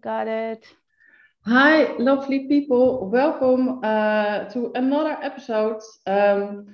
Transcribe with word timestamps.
got 0.00 0.28
it. 0.28 0.64
Hi, 1.46 1.96
lovely 1.98 2.48
people. 2.48 3.08
Welcome 3.10 3.80
uh, 3.82 4.44
to 4.50 4.72
another 4.74 5.16
episode. 5.22 5.80
Um, 6.06 6.66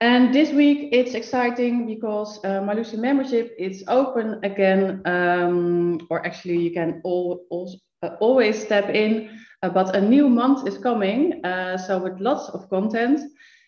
and 0.00 0.32
this 0.32 0.52
week 0.52 0.90
it's 0.92 1.14
exciting 1.14 1.86
because 1.86 2.38
uh, 2.44 2.60
Malusi 2.60 2.98
membership 2.98 3.54
is 3.58 3.84
open 3.88 4.40
again, 4.44 5.02
um, 5.04 6.00
or 6.10 6.24
actually 6.24 6.58
you 6.58 6.70
can 6.70 7.00
all, 7.04 7.46
all 7.50 7.74
uh, 8.02 8.10
always 8.20 8.62
step 8.62 8.88
in. 8.90 9.30
Uh, 9.62 9.68
but 9.68 9.96
a 9.96 10.00
new 10.00 10.28
month 10.28 10.68
is 10.68 10.78
coming, 10.78 11.44
uh, 11.44 11.76
so 11.76 11.98
with 11.98 12.20
lots 12.20 12.48
of 12.50 12.68
content. 12.70 13.20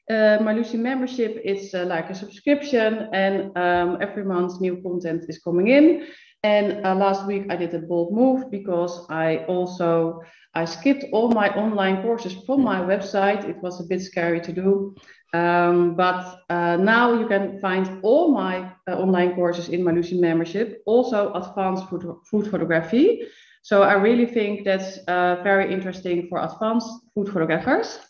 Uh, 0.08 0.38
Malusi 0.38 0.78
membership 0.78 1.40
is 1.44 1.72
like 1.72 2.10
a 2.10 2.14
subscription, 2.14 3.08
and 3.12 3.56
um, 3.56 3.98
every 4.00 4.24
month 4.24 4.60
new 4.60 4.80
content 4.82 5.24
is 5.28 5.38
coming 5.38 5.68
in. 5.68 6.06
And 6.42 6.86
uh, 6.86 6.94
last 6.94 7.26
week 7.26 7.46
I 7.50 7.56
did 7.56 7.74
a 7.74 7.78
bold 7.78 8.14
move 8.14 8.50
because 8.50 9.06
I 9.10 9.44
also 9.46 10.22
I 10.54 10.64
skipped 10.64 11.04
all 11.12 11.28
my 11.28 11.50
online 11.50 12.02
courses 12.02 12.34
from 12.46 12.62
my 12.62 12.80
website. 12.80 13.48
It 13.48 13.56
was 13.62 13.80
a 13.80 13.84
bit 13.84 14.00
scary 14.00 14.40
to 14.40 14.52
do, 14.52 14.96
um, 15.32 15.94
but 15.94 16.40
uh, 16.48 16.76
now 16.76 17.12
you 17.12 17.28
can 17.28 17.60
find 17.60 18.00
all 18.02 18.32
my 18.32 18.72
uh, 18.88 18.98
online 18.98 19.34
courses 19.34 19.68
in 19.68 19.82
Malusi 19.82 20.18
membership, 20.18 20.82
also 20.86 21.32
advanced 21.34 21.88
food, 21.88 22.04
food 22.28 22.50
photography. 22.50 23.22
So 23.62 23.82
I 23.82 23.92
really 23.92 24.26
think 24.26 24.64
that's 24.64 24.98
uh, 25.06 25.36
very 25.44 25.72
interesting 25.72 26.26
for 26.28 26.42
advanced 26.42 26.88
food 27.14 27.28
photographers. 27.28 28.00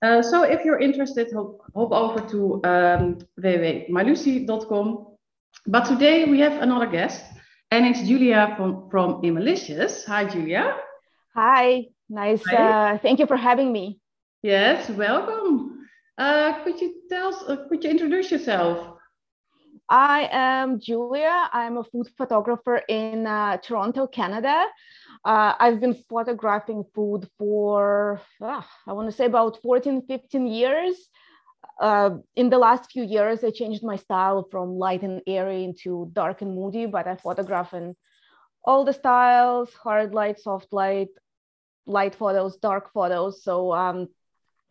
Uh, 0.00 0.22
so 0.22 0.44
if 0.44 0.64
you're 0.64 0.78
interested, 0.78 1.28
hop, 1.34 1.58
hop 1.74 1.92
over 1.92 2.20
to 2.28 2.54
um, 2.64 3.18
www.malusi.com. 3.40 5.06
But 5.66 5.84
today 5.84 6.24
we 6.24 6.40
have 6.40 6.62
another 6.62 6.86
guest. 6.86 7.24
And 7.72 7.86
it's 7.86 8.02
Julia 8.02 8.52
from, 8.58 8.90
from 8.90 9.22
Imagelicious. 9.22 10.04
Hi, 10.04 10.26
Julia. 10.26 10.76
Hi, 11.34 11.86
nice. 12.06 12.42
Hi. 12.46 12.56
Uh, 12.56 12.98
thank 12.98 13.18
you 13.18 13.26
for 13.26 13.38
having 13.38 13.72
me. 13.72 13.98
Yes, 14.42 14.90
welcome. 14.90 15.88
Uh, 16.18 16.62
could 16.64 16.78
you 16.82 17.00
tell 17.08 17.28
us, 17.28 17.42
uh, 17.48 17.64
could 17.70 17.82
you 17.82 17.88
introduce 17.88 18.30
yourself? 18.30 18.98
I 19.88 20.28
am 20.30 20.80
Julia. 20.80 21.48
I'm 21.50 21.78
a 21.78 21.84
food 21.84 22.08
photographer 22.18 22.76
in 22.90 23.26
uh, 23.26 23.56
Toronto, 23.56 24.06
Canada. 24.06 24.66
Uh, 25.24 25.54
I've 25.58 25.80
been 25.80 25.94
photographing 26.10 26.84
food 26.94 27.26
for, 27.38 28.20
ah, 28.42 28.68
I 28.86 28.92
want 28.92 29.08
to 29.08 29.16
say 29.16 29.24
about 29.24 29.62
14, 29.62 30.02
15 30.06 30.46
years 30.46 31.08
uh, 31.82 32.10
in 32.36 32.48
the 32.48 32.58
last 32.58 32.92
few 32.92 33.02
years, 33.02 33.42
I 33.42 33.50
changed 33.50 33.82
my 33.82 33.96
style 33.96 34.46
from 34.52 34.78
light 34.78 35.02
and 35.02 35.20
airy 35.26 35.64
into 35.64 36.08
dark 36.12 36.40
and 36.40 36.54
moody, 36.54 36.86
but 36.86 37.08
I 37.08 37.16
photograph 37.16 37.74
in 37.74 37.96
all 38.64 38.84
the 38.84 38.92
styles, 38.92 39.74
hard 39.74 40.14
light, 40.14 40.38
soft 40.38 40.72
light, 40.72 41.08
light 41.84 42.14
photos, 42.14 42.56
dark 42.58 42.92
photos. 42.92 43.42
So 43.42 43.72
um, 43.72 44.08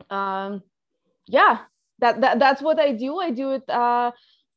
um, 0.08 0.62
yeah, 1.26 1.58
that, 1.98 2.22
that, 2.22 2.38
that's 2.38 2.62
what 2.62 2.80
I 2.80 2.92
do. 2.92 3.18
I 3.18 3.30
do 3.30 3.50
it 3.50 3.68
uh, 3.68 4.12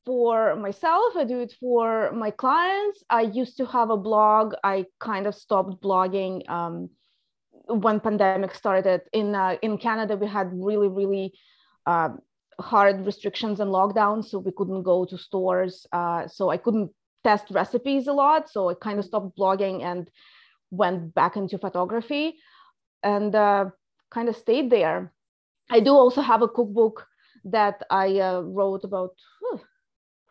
for 0.06 0.56
myself. 0.56 1.18
I 1.18 1.26
do 1.26 1.42
it 1.42 1.54
for 1.60 2.14
my 2.14 2.32
clients. 2.32 3.04
I 3.10 3.24
used 3.24 3.58
to 3.58 3.66
have 3.66 3.90
a 3.90 3.98
blog. 3.98 4.54
I 4.64 4.86
kind 5.02 5.28
of 5.28 5.36
stopped 5.36 5.84
blogging 5.84 6.50
um, 6.50 6.90
when 7.68 8.00
pandemic 8.00 8.56
started. 8.56 9.02
In, 9.12 9.36
uh, 9.36 9.58
in 9.62 9.78
Canada, 9.78 10.16
we 10.16 10.28
had 10.28 10.52
really, 10.54 10.88
really 10.88 11.34
uh, 11.86 12.10
hard 12.60 13.06
restrictions 13.06 13.60
and 13.60 13.72
lockdowns, 13.72 14.26
so 14.26 14.40
we 14.40 14.52
couldn't 14.52 14.84
go 14.84 15.06
to 15.06 15.18
stores. 15.18 15.86
Uh, 15.92 16.28
so 16.28 16.50
I 16.50 16.58
couldn't 16.58 16.92
test 17.24 17.48
recipes 17.52 18.08
a 18.08 18.14
lot. 18.14 18.50
So 18.50 18.70
I 18.70 18.74
kind 18.76 19.00
of 19.00 19.06
stopped 19.06 19.38
blogging 19.38 19.84
and 19.84 20.10
went 20.72 21.14
back 21.14 21.36
into 21.36 21.58
photography 21.58 22.38
and 23.04 23.36
uh, 23.36 23.66
kind 24.12 24.30
of 24.30 24.36
stayed 24.36 24.70
there. 24.70 25.12
I 25.72 25.80
do 25.80 25.92
also 25.92 26.22
have 26.22 26.42
a 26.42 26.48
cookbook 26.48 27.08
that 27.46 27.82
I 27.90 28.20
uh, 28.20 28.42
wrote 28.42 28.84
about 28.84 29.14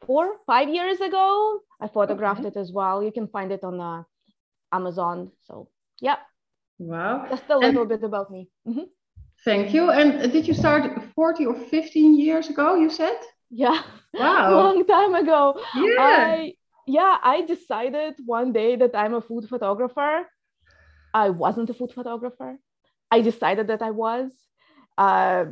four, 0.07 0.37
five 0.47 0.69
years 0.69 1.01
ago. 1.01 1.61
I 1.81 1.89
photographed 1.89 2.41
okay. 2.41 2.49
it 2.49 2.57
as 2.57 2.73
well. 2.73 3.03
You 3.03 3.13
can 3.13 3.29
find 3.29 3.53
it 3.53 3.65
on 3.65 3.81
uh, 3.81 4.03
Amazon. 4.73 5.31
So, 5.43 5.69
yeah. 6.01 6.17
Wow. 6.79 7.27
Just 7.31 7.45
a 7.49 7.59
little 7.59 7.83
and, 7.83 7.89
bit 7.89 8.03
about 8.05 8.31
me. 8.31 8.49
Mm-hmm. 8.67 8.89
Thank 9.45 9.75
you. 9.75 9.91
And 9.91 10.33
did 10.33 10.49
you 10.49 10.55
start 10.55 10.91
40 11.15 11.47
or 11.47 11.55
15 11.55 12.19
years 12.19 12.49
ago, 12.49 12.77
you 12.77 12.89
said? 12.89 13.19
Yeah. 13.51 13.83
Wow. 14.15 14.51
Long 14.65 14.87
time 14.87 15.15
ago. 15.15 15.61
Yeah. 15.75 15.97
I, 15.99 16.55
yeah, 16.87 17.19
I 17.23 17.43
decided 17.43 18.15
one 18.25 18.53
day 18.53 18.77
that 18.77 18.95
I'm 18.95 19.15
a 19.15 19.21
food 19.21 19.49
photographer. 19.49 20.27
I 21.13 21.31
wasn't 21.31 21.71
a 21.71 21.75
food 21.75 21.93
photographer. 21.93 22.59
I 23.11 23.21
decided 23.21 23.69
that 23.69 23.83
I 23.83 23.91
was. 23.91 24.33
Uh, 24.97 25.47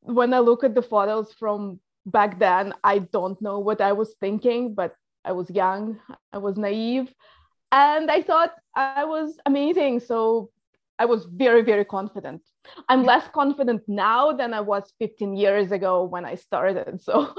when 0.00 0.32
I 0.32 0.38
look 0.38 0.64
at 0.64 0.74
the 0.74 0.82
photos 0.82 1.32
from 1.32 1.80
back 2.06 2.38
then, 2.38 2.72
I 2.82 2.98
don't 3.00 3.40
know 3.42 3.58
what 3.58 3.80
I 3.80 3.92
was 3.92 4.14
thinking, 4.20 4.74
but 4.74 4.94
I 5.24 5.32
was 5.32 5.50
young, 5.50 5.98
I 6.32 6.38
was 6.38 6.56
naive, 6.56 7.12
and 7.72 8.10
I 8.10 8.22
thought 8.22 8.52
I 8.76 9.04
was 9.04 9.36
amazing. 9.44 10.00
So 10.00 10.50
I 10.98 11.04
was 11.04 11.26
very, 11.26 11.62
very 11.62 11.84
confident. 11.84 12.42
I'm 12.88 13.04
less 13.04 13.28
confident 13.28 13.82
now 13.86 14.32
than 14.32 14.54
I 14.54 14.60
was 14.60 14.92
15 14.98 15.36
years 15.36 15.72
ago 15.72 16.04
when 16.04 16.24
I 16.24 16.34
started. 16.36 17.00
So 17.06 17.34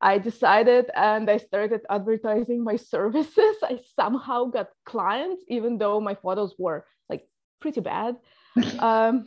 I 0.00 0.18
decided 0.18 0.90
and 0.94 1.30
I 1.30 1.38
started 1.38 1.80
advertising 1.88 2.62
my 2.62 2.76
services. 2.76 3.56
I 3.62 3.80
somehow 3.98 4.44
got 4.44 4.68
clients, 4.84 5.42
even 5.48 5.78
though 5.78 5.98
my 6.00 6.14
photos 6.14 6.54
were 6.58 6.84
like 7.08 7.26
pretty 7.60 7.80
bad. 7.80 8.16
Um, 8.78 9.26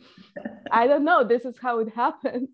I 0.70 0.86
don't 0.86 1.04
know. 1.04 1.22
This 1.22 1.44
is 1.44 1.56
how 1.60 1.80
it 1.80 1.90
happened. 2.04 2.48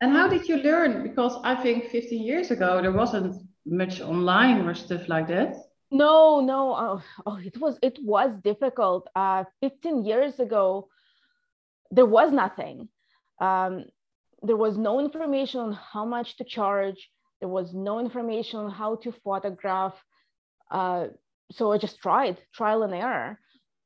And 0.00 0.12
how 0.12 0.28
did 0.28 0.48
you 0.48 0.56
learn? 0.58 1.02
Because 1.02 1.34
I 1.42 1.54
think 1.54 1.90
15 1.90 2.22
years 2.22 2.50
ago, 2.50 2.80
there 2.82 2.92
wasn't 2.92 3.34
much 3.66 4.00
online 4.00 4.60
or 4.66 4.74
stuff 4.74 5.08
like 5.08 5.28
that. 5.28 5.56
No, 5.92 6.40
no. 6.40 6.74
Oh, 6.74 7.02
oh, 7.26 7.36
it 7.36 7.56
was 7.60 7.78
it 7.82 7.98
was 8.02 8.34
difficult. 8.42 9.08
Uh, 9.14 9.44
15 9.60 10.04
years 10.04 10.40
ago, 10.40 10.88
there 11.90 12.06
was 12.06 12.32
nothing. 12.32 12.88
Um, 13.40 13.84
there 14.42 14.56
was 14.56 14.76
no 14.78 15.00
information 15.00 15.60
on 15.60 15.72
how 15.72 16.04
much 16.04 16.36
to 16.38 16.44
charge. 16.44 17.10
There 17.40 17.48
was 17.48 17.74
no 17.74 17.98
information 18.00 18.60
on 18.60 18.70
how 18.70 18.96
to 18.96 19.12
photograph. 19.12 19.94
Uh, 20.70 21.08
so 21.52 21.72
I 21.72 21.78
just 21.78 21.98
tried 22.00 22.38
trial 22.54 22.82
and 22.82 22.94
error. 22.94 23.38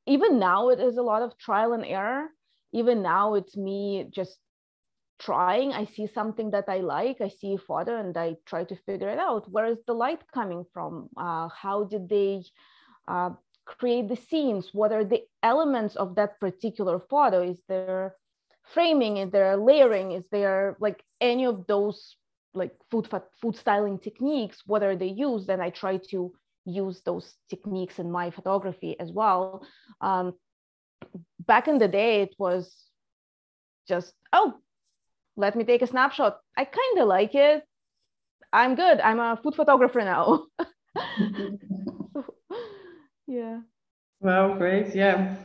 Even 0.07 0.39
now, 0.39 0.69
it 0.69 0.79
is 0.79 0.97
a 0.97 1.03
lot 1.03 1.21
of 1.23 1.37
trial 1.37 1.73
and 1.73 1.85
error. 1.85 2.29
Even 2.73 3.01
now, 3.03 3.35
it's 3.35 3.57
me 3.57 4.07
just 4.11 4.37
trying 5.19 5.73
i 5.73 5.83
see 5.85 6.07
something 6.07 6.51
that 6.51 6.65
i 6.67 6.77
like 6.77 7.17
i 7.21 7.27
see 7.27 7.53
a 7.53 7.57
photo 7.57 7.99
and 7.99 8.15
i 8.17 8.35
try 8.45 8.63
to 8.63 8.75
figure 8.85 9.09
it 9.09 9.19
out. 9.19 9.49
Where 9.51 9.65
is 9.65 9.79
the 9.87 9.93
light 9.93 10.21
coming 10.33 10.65
from? 10.73 11.09
Uh, 11.17 11.49
how 11.49 11.85
did 11.85 12.07
they 12.07 12.43
uh, 13.07 13.31
create 13.65 14.07
the 14.07 14.15
scenes? 14.15 14.69
What 14.73 14.91
are 14.91 15.03
the 15.03 15.23
elements 15.43 15.95
of 15.95 16.15
that 16.15 16.39
particular 16.39 16.99
photo 16.99 17.41
is 17.41 17.59
there 17.67 18.15
framing? 18.73 19.17
Is 19.17 19.31
there 19.31 19.57
layering? 19.57 20.11
Is 20.11 20.23
there 20.31 20.77
like 20.79 21.03
any 21.21 21.45
of 21.45 21.67
those 21.67 22.15
like 22.53 22.73
food 22.89 23.07
food 23.41 23.55
styling 23.55 23.99
techniques? 23.99 24.63
What 24.65 24.83
are 24.83 24.95
they 24.95 25.07
used? 25.07 25.49
And 25.49 25.61
i 25.61 25.69
try 25.69 25.97
to 26.11 26.33
use 26.65 27.01
those 27.05 27.35
techniques 27.49 27.99
in 27.99 28.11
my 28.11 28.29
photography 28.29 28.99
as 28.99 29.11
well. 29.11 29.65
Um, 30.01 30.33
back 31.39 31.67
in 31.67 31.77
the 31.77 31.87
day 31.87 32.21
it 32.21 32.35
was 32.37 32.73
just 33.87 34.13
oh 34.33 34.55
let 35.37 35.55
me 35.55 35.63
take 35.63 35.81
a 35.81 35.87
snapshot. 35.87 36.39
I 36.57 36.65
kind 36.65 36.99
of 36.99 37.07
like 37.07 37.35
it. 37.35 37.63
I'm 38.51 38.75
good. 38.75 38.99
I'm 38.99 39.19
a 39.19 39.39
food 39.41 39.55
photographer 39.55 39.99
now. 39.99 40.47
yeah. 43.27 43.59
Well, 44.19 44.55
great. 44.55 44.95
Yeah. 44.95 45.35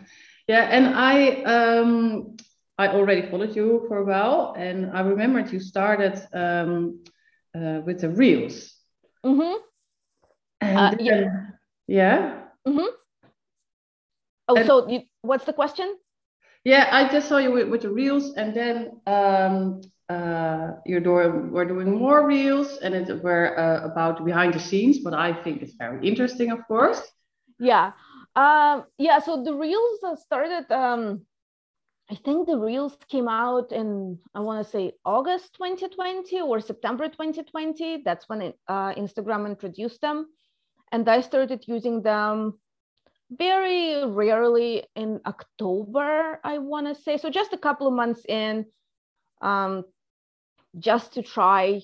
Yeah. 0.49 0.62
And 0.62 0.94
I, 0.94 1.43
um, 1.43 2.37
I 2.78 2.88
already 2.88 3.31
followed 3.31 3.55
you 3.55 3.84
for 3.87 3.99
a 3.99 4.05
while, 4.05 4.55
and 4.56 4.90
I 4.93 5.00
remembered 5.00 5.52
you 5.52 5.61
started 5.61 6.20
um, 6.32 7.05
uh, 7.55 7.81
with 7.84 8.00
the 8.00 8.08
reels. 8.08 8.75
Mm-hmm. 9.25 9.58
And 10.62 10.78
uh, 10.78 10.90
then, 10.90 11.05
yeah. 11.05 11.26
Yeah. 11.87 12.43
Mm-hmm. 12.66 12.94
Oh, 14.49 14.56
and, 14.56 14.66
so 14.66 14.88
you, 14.88 15.02
what's 15.20 15.44
the 15.44 15.52
question? 15.52 15.96
Yeah, 16.64 16.88
I 16.90 17.11
just 17.11 17.28
saw 17.28 17.38
you 17.38 17.52
with, 17.52 17.69
with 17.69 17.82
the 17.82 17.90
reels, 17.90 18.34
and 18.34 18.55
then 18.55 19.00
um, 19.06 19.81
uh, 20.08 20.72
you're 20.84 21.00
doing 21.00 21.50
we're 21.50 21.64
doing 21.64 21.99
more 21.99 22.26
reels, 22.26 22.78
and 22.82 22.94
it 22.94 23.22
were 23.22 23.58
uh, 23.58 23.84
about 23.84 24.25
behind 24.25 24.54
the 24.54 24.60
scenes, 24.60 24.99
but 24.99 25.14
I 25.14 25.32
think 25.32 25.62
it's 25.62 25.75
very 25.75 26.06
interesting, 26.06 26.50
of 26.50 26.66
course. 26.66 27.00
Yeah, 27.58 27.93
um, 28.34 28.84
yeah. 28.99 29.19
So 29.20 29.43
the 29.43 29.54
reels 29.54 30.00
started. 30.20 30.70
Um, 30.70 31.26
I 32.10 32.16
think 32.16 32.46
the 32.46 32.58
reels 32.58 32.96
came 33.08 33.28
out 33.28 33.72
in 33.72 34.19
I 34.34 34.40
want 34.40 34.64
to 34.64 34.70
say 34.70 34.93
August 35.04 35.54
2020 35.54 36.40
or 36.40 36.60
September 36.60 37.08
2020. 37.08 38.02
That's 38.04 38.28
when 38.28 38.43
it, 38.43 38.58
uh, 38.69 38.93
Instagram 38.94 39.46
introduced 39.46 40.00
them, 40.00 40.26
and 40.90 41.08
I 41.08 41.20
started 41.20 41.64
using 41.66 42.02
them 42.02 42.58
very 43.38 44.04
rarely 44.04 44.84
in 44.94 45.20
October, 45.26 46.40
I 46.44 46.58
want 46.58 46.87
to 46.88 47.02
say. 47.02 47.16
So 47.16 47.31
just 47.31 47.52
a 47.52 47.58
couple 47.58 47.87
of 47.87 47.94
months 47.94 48.25
in, 48.28 48.66
um, 49.42 49.84
just 50.78 51.14
to 51.14 51.22
try. 51.22 51.80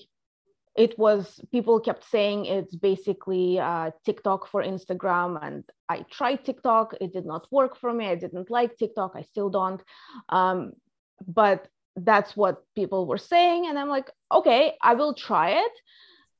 It 0.75 0.97
was 0.97 1.41
people 1.51 1.79
kept 1.79 2.09
saying 2.09 2.45
it's 2.45 2.75
basically 2.75 3.59
uh, 3.59 3.91
TikTok 4.05 4.47
for 4.47 4.63
Instagram, 4.63 5.39
and 5.41 5.63
I 5.89 6.05
tried 6.09 6.45
TikTok. 6.45 6.95
It 7.01 7.11
did 7.11 7.25
not 7.25 7.47
work 7.51 7.77
for 7.77 7.91
me. 7.93 8.07
I 8.07 8.15
didn't 8.15 8.49
like 8.49 8.77
TikTok. 8.77 9.13
I 9.15 9.23
still 9.23 9.49
don't. 9.49 9.81
Um, 10.29 10.71
but 11.27 11.67
that's 11.97 12.37
what 12.37 12.63
people 12.75 13.05
were 13.05 13.17
saying, 13.17 13.67
and 13.67 13.77
I'm 13.77 13.89
like, 13.89 14.09
okay, 14.31 14.73
I 14.81 14.93
will 14.93 15.13
try 15.13 15.51
it. 15.51 15.71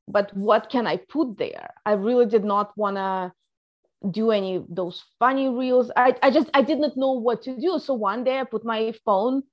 But 0.07 0.36
what 0.36 0.69
can 0.69 0.88
I 0.88 0.98
put 0.98 1.38
there? 1.38 1.69
I 1.86 1.94
really 1.94 2.25
did 2.25 2.44
not 2.44 2.75
want 2.77 2.95
to 2.95 3.31
do 4.10 4.31
any 4.31 4.56
of 4.56 4.66
those 4.69 5.04
funny 5.19 5.50
reels. 5.50 5.92
I, 5.95 6.16
I 6.24 6.31
just 6.31 6.50
I 6.54 6.62
did 6.62 6.80
not 6.80 6.95
know 6.95 7.13
what 7.13 7.42
to 7.44 7.57
do. 7.57 7.80
So 7.80 7.94
one 7.94 8.24
day 8.24 8.39
I 8.39 8.45
put 8.45 8.63
my 8.63 8.94
phone 9.06 9.44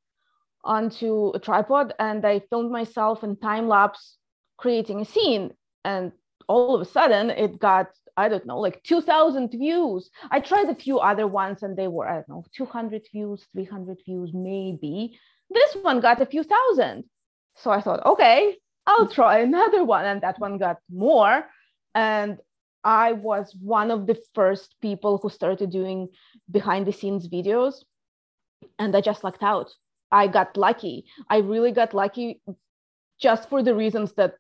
onto 0.67 1.31
a 1.35 1.39
tripod 1.39 1.95
and 1.99 2.25
I 2.27 2.41
filmed 2.51 2.71
myself 2.71 3.25
in 3.25 3.37
time 3.37 3.69
lapse 3.69 4.17
creating 4.59 5.01
a 5.01 5.05
scene. 5.05 5.53
And 5.85 6.13
all 6.49 6.75
of 6.75 6.81
a 6.81 6.85
sudden 6.85 7.31
it 7.31 7.59
got, 7.59 7.89
I 8.17 8.29
don't 8.29 8.47
know, 8.47 8.59
like 8.59 8.83
2000 8.83 9.51
views. 9.51 10.11
I 10.31 10.41
tried 10.41 10.69
a 10.69 10.75
few 10.75 10.99
other 10.99 11.27
ones 11.27 11.63
and 11.63 11.77
they 11.77 11.89
were, 11.89 12.09
I 12.09 12.15
don't 12.15 12.29
know, 12.29 12.45
200 12.55 13.03
views, 13.13 13.47
300 13.53 13.99
views, 14.05 14.31
maybe. 14.35 15.19
This 15.51 15.77
one 15.83 16.01
got 16.01 16.21
a 16.21 16.27
few 16.27 16.43
thousand. 16.43 17.05
So 17.55 17.71
I 17.71 17.81
thought, 17.81 18.05
okay, 18.05 18.57
I'll 18.87 19.07
mm. 19.07 19.13
try 19.13 19.39
another 19.51 19.85
one. 19.85 20.05
And 20.05 20.21
that 20.23 20.39
one 20.39 20.59
got 20.59 20.79
more. 20.91 21.47
And 21.95 22.39
I 22.85 23.13
was 23.13 23.55
one 23.61 23.91
of 23.91 24.07
the 24.07 24.19
first 24.35 24.75
people 24.81 25.19
who 25.19 25.29
started 25.31 25.71
doing 25.71 26.09
behind 26.51 26.87
the 26.87 26.93
scenes 26.93 27.29
videos. 27.29 27.85
And 28.79 28.97
I 28.97 29.01
just 29.01 29.25
lucked 29.25 29.43
out. 29.43 29.73
I 30.17 30.27
got 30.29 30.57
lucky. 30.57 31.05
I 31.29 31.39
really 31.39 31.73
got 31.73 31.93
lucky 31.93 32.41
just 33.21 33.51
for 33.51 33.63
the 33.63 33.75
reasons 33.75 34.13
that 34.15 34.35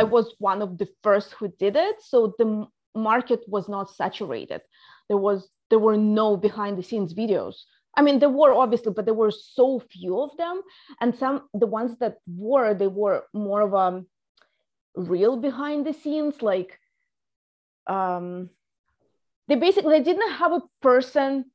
I 0.00 0.04
was 0.04 0.34
one 0.38 0.62
of 0.62 0.78
the 0.78 0.88
first 1.02 1.32
who 1.34 1.48
did 1.64 1.76
it. 1.76 1.96
So 2.00 2.34
the 2.38 2.66
market 2.94 3.40
was 3.46 3.68
not 3.68 3.90
saturated. 3.90 4.62
There 5.08 5.22
was 5.28 5.50
there 5.68 5.78
were 5.86 5.98
no 5.98 6.36
behind 6.36 6.78
the 6.78 6.82
scenes 6.82 7.14
videos. 7.14 7.56
I 7.94 8.00
mean, 8.02 8.18
there 8.18 8.36
were 8.40 8.54
obviously, 8.54 8.92
but 8.92 9.04
there 9.04 9.22
were 9.22 9.30
so 9.30 9.80
few 9.80 10.20
of 10.20 10.30
them. 10.38 10.62
And 11.00 11.14
some 11.14 11.48
the 11.52 11.66
ones 11.66 11.98
that 11.98 12.16
were, 12.26 12.72
they 12.72 12.88
were 12.88 13.24
more 13.34 13.60
of 13.60 13.74
a 13.74 14.02
real 14.94 15.36
behind 15.36 15.86
the 15.86 15.92
scenes, 15.92 16.40
like 16.40 16.78
um, 17.86 18.48
they 19.48 19.56
basically 19.56 19.98
they 19.98 20.04
didn't 20.04 20.32
have 20.40 20.52
a 20.52 20.62
person 20.80 21.51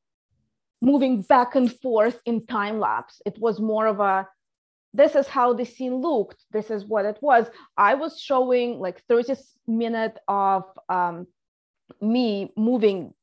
moving 0.81 1.21
back 1.21 1.55
and 1.55 1.71
forth 1.81 2.19
in 2.25 2.45
time 2.45 2.79
lapse. 2.79 3.21
It 3.25 3.37
was 3.39 3.59
more 3.59 3.87
of 3.87 3.99
a 3.99 4.27
this 4.93 5.15
is 5.15 5.27
how 5.27 5.53
the 5.53 5.65
scene 5.65 5.95
looked. 5.95 6.43
This 6.51 6.71
is 6.71 6.85
what 6.85 7.05
it 7.05 7.17
was. 7.21 7.47
I 7.77 7.93
was 7.95 8.19
showing 8.19 8.79
like 8.79 9.03
30 9.07 9.35
minutes 9.67 10.17
of 10.27 10.63
um, 10.89 11.27
me 12.01 12.51
moving 12.57 13.13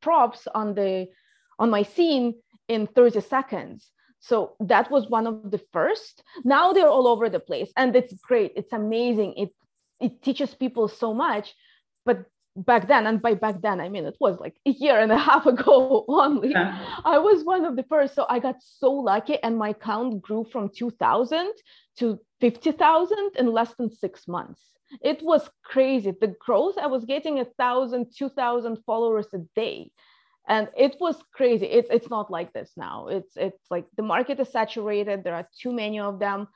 props 0.00 0.46
on 0.54 0.74
the 0.74 1.08
on 1.58 1.68
my 1.70 1.82
scene 1.82 2.34
in 2.68 2.86
30 2.86 3.20
seconds. 3.20 3.90
So 4.20 4.56
that 4.60 4.90
was 4.90 5.08
one 5.08 5.26
of 5.26 5.50
the 5.50 5.60
first. 5.72 6.22
Now 6.44 6.72
they're 6.72 6.88
all 6.88 7.06
over 7.06 7.28
the 7.28 7.40
place, 7.40 7.70
and 7.76 7.94
it's 7.94 8.14
great. 8.14 8.52
It's 8.56 8.72
amazing. 8.72 9.34
It 9.36 9.50
it 10.00 10.22
teaches 10.22 10.54
people 10.54 10.88
so 10.88 11.12
much 11.12 11.54
but 12.06 12.24
back 12.56 12.88
then 12.88 13.06
and 13.06 13.20
by 13.20 13.34
back 13.34 13.60
then 13.60 13.80
i 13.80 13.88
mean 13.88 14.04
it 14.04 14.16
was 14.18 14.40
like 14.40 14.56
a 14.66 14.70
year 14.70 14.98
and 14.98 15.12
a 15.12 15.18
half 15.18 15.46
ago 15.54 16.04
only. 16.08 16.50
Yeah. 16.50 16.78
i 17.04 17.18
was 17.18 17.44
one 17.44 17.64
of 17.64 17.76
the 17.76 17.82
first 17.84 18.14
so 18.14 18.26
i 18.28 18.38
got 18.38 18.56
so 18.60 18.90
lucky 18.92 19.38
and 19.42 19.58
my 19.58 19.72
count 19.72 20.22
grew 20.22 20.44
from 20.50 20.70
2000 20.70 21.52
to 21.98 22.18
50000 22.40 23.30
in 23.38 23.52
less 23.52 23.74
than 23.74 23.90
six 23.90 24.28
months. 24.28 24.60
It 25.02 25.22
was 25.22 25.48
crazy. 25.64 26.12
The 26.20 26.34
growth 26.38 26.76
i 26.78 26.86
was 26.86 27.04
getting 27.04 27.40
a 27.40 27.44
thousand 27.44 28.06
two 28.16 28.28
thousand 28.28 28.78
followers 28.86 29.28
a 29.34 29.38
day. 29.54 29.90
And 30.48 30.68
it 30.76 30.96
was 31.00 31.16
crazy. 31.34 31.66
It's, 31.66 31.90
it's 31.90 32.08
not 32.08 32.30
like 32.30 32.52
this 32.52 32.70
now. 32.76 33.08
It's 33.08 33.36
it's 33.36 33.64
like 33.68 33.86
the 33.96 34.04
market 34.04 34.38
is 34.38 34.48
saturated. 34.48 35.24
There 35.24 35.34
are 35.34 35.46
too 35.60 35.72
many 35.72 35.98
of 35.98 36.20
them. 36.20 36.46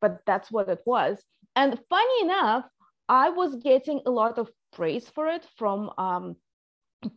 But 0.00 0.20
that's 0.26 0.50
what 0.50 0.68
it 0.68 0.80
was. 0.84 1.22
And 1.54 1.78
funny 1.88 2.22
enough 2.22 2.64
I 3.08 3.30
was 3.30 3.56
getting 3.56 4.00
a 4.04 4.10
lot 4.10 4.38
of 4.38 4.50
praise 4.72 5.08
for 5.08 5.28
it 5.28 5.46
from 5.56 5.90
um, 5.98 6.36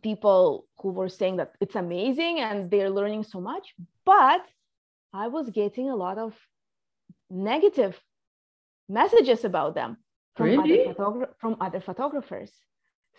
people 0.02 0.66
who 0.80 0.90
were 0.90 1.08
saying 1.08 1.36
that 1.36 1.52
it's 1.60 1.74
amazing 1.76 2.40
and 2.40 2.70
they're 2.70 2.90
learning 2.90 3.24
so 3.24 3.40
much. 3.40 3.74
But 4.04 4.42
I 5.12 5.28
was 5.28 5.50
getting 5.50 5.90
a 5.90 5.96
lot 5.96 6.18
of 6.18 6.34
negative 7.30 8.00
messages 8.88 9.44
about 9.44 9.74
them 9.74 9.98
from, 10.36 10.46
really? 10.46 10.86
other, 10.86 10.94
photogra- 10.94 11.28
from 11.38 11.56
other 11.60 11.80
photographers 11.80 12.50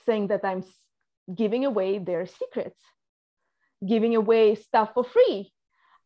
saying 0.05 0.27
that 0.27 0.43
I'm 0.43 0.63
giving 1.33 1.65
away 1.65 1.99
their 1.99 2.25
secrets, 2.25 2.81
giving 3.87 4.15
away 4.15 4.55
stuff 4.55 4.93
for 4.93 5.03
free. 5.03 5.51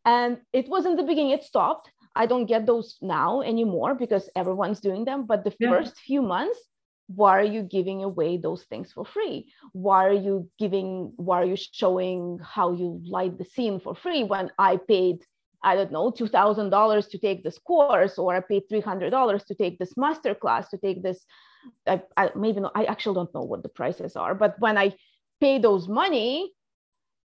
And 0.06 0.40
it 0.54 0.70
was 0.70 0.86
in 0.86 0.96
the 0.96 1.04
beginning, 1.04 1.32
it 1.32 1.44
stopped. 1.44 1.92
I 2.18 2.26
don't 2.26 2.46
get 2.46 2.66
those 2.66 2.98
now 3.02 3.42
anymore 3.42 3.94
because 3.96 4.30
everyone's 4.36 4.80
doing 4.80 5.06
them. 5.06 5.26
But 5.26 5.44
the 5.44 5.54
yeah. 5.60 5.70
first 5.70 6.00
few 6.00 6.22
months, 6.22 6.60
why 7.08 7.38
are 7.38 7.52
you 7.56 7.62
giving 7.62 8.04
away 8.04 8.38
those 8.38 8.64
things 8.64 8.92
for 8.92 9.06
free? 9.06 9.52
Why 9.72 10.06
are 10.08 10.22
you 10.28 10.50
giving, 10.60 11.14
why 11.16 11.42
are 11.42 11.46
you 11.46 11.56
showing 11.56 12.40
how 12.44 12.74
you 12.74 13.02
light 13.06 13.38
the 13.38 13.46
scene 13.46 13.80
for 13.80 13.96
free 13.96 14.24
when 14.24 14.52
I 14.58 14.78
paid, 14.78 15.24
I 15.64 15.76
don't 15.76 15.92
know, 15.92 16.12
$2,000 16.12 17.10
to 17.10 17.18
take 17.18 17.44
this 17.44 17.60
course, 17.60 18.18
or 18.18 18.36
I 18.36 18.42
paid 18.42 18.64
$300 18.70 19.46
to 19.46 19.56
take 19.56 19.80
this 19.80 19.96
master 19.96 20.36
class, 20.36 20.70
to 20.70 20.78
take 20.78 21.02
this, 21.02 21.24
I, 21.86 22.02
I 22.18 22.32
maybe 22.36 22.60
not, 22.60 22.74
I 22.76 22.86
actually 22.86 23.16
don't 23.16 23.34
know 23.34 23.42
what 23.42 23.64
the 23.64 23.70
prices 23.70 24.16
are, 24.16 24.36
but 24.36 24.60
when 24.60 24.78
I 24.78 24.94
pay 25.40 25.60
those 25.60 25.88
money, 25.88 26.52